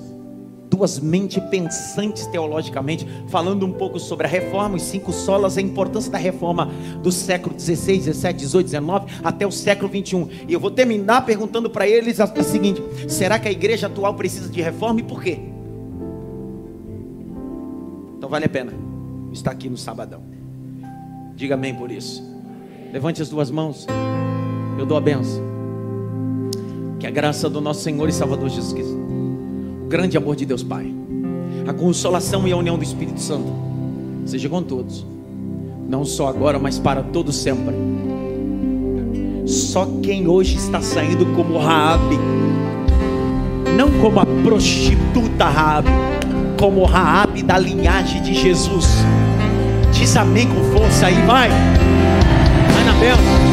[0.68, 6.12] duas mentes pensantes teologicamente, falando um pouco sobre a reforma, os cinco solas, a importância
[6.12, 6.70] da reforma
[7.02, 10.28] do século 16, 17, 18, 19 até o século 21.
[10.46, 14.50] E eu vou terminar perguntando para eles o seguinte: será que a igreja atual precisa
[14.50, 15.40] de reforma e por quê?
[18.18, 18.74] Então vale a pena
[19.32, 20.22] estar aqui no sabadão.
[21.34, 22.31] Diga amém por isso.
[22.92, 23.86] Levante as duas mãos.
[24.78, 25.42] Eu dou a benção.
[27.00, 28.94] Que a graça do nosso Senhor e Salvador Jesus Cristo,
[29.84, 30.92] o grande amor de Deus Pai,
[31.66, 33.50] a consolação e a união do Espírito Santo,
[34.26, 35.04] seja com todos,
[35.88, 37.74] não só agora, mas para todos sempre.
[39.46, 42.18] Só quem hoje está saindo como Raabe,
[43.76, 45.90] não como a prostituta Raabe,
[46.60, 48.86] como Raabe da linhagem de Jesus.
[49.92, 51.50] Diz amém com força aí, vai.
[53.02, 53.51] Vai na bênção.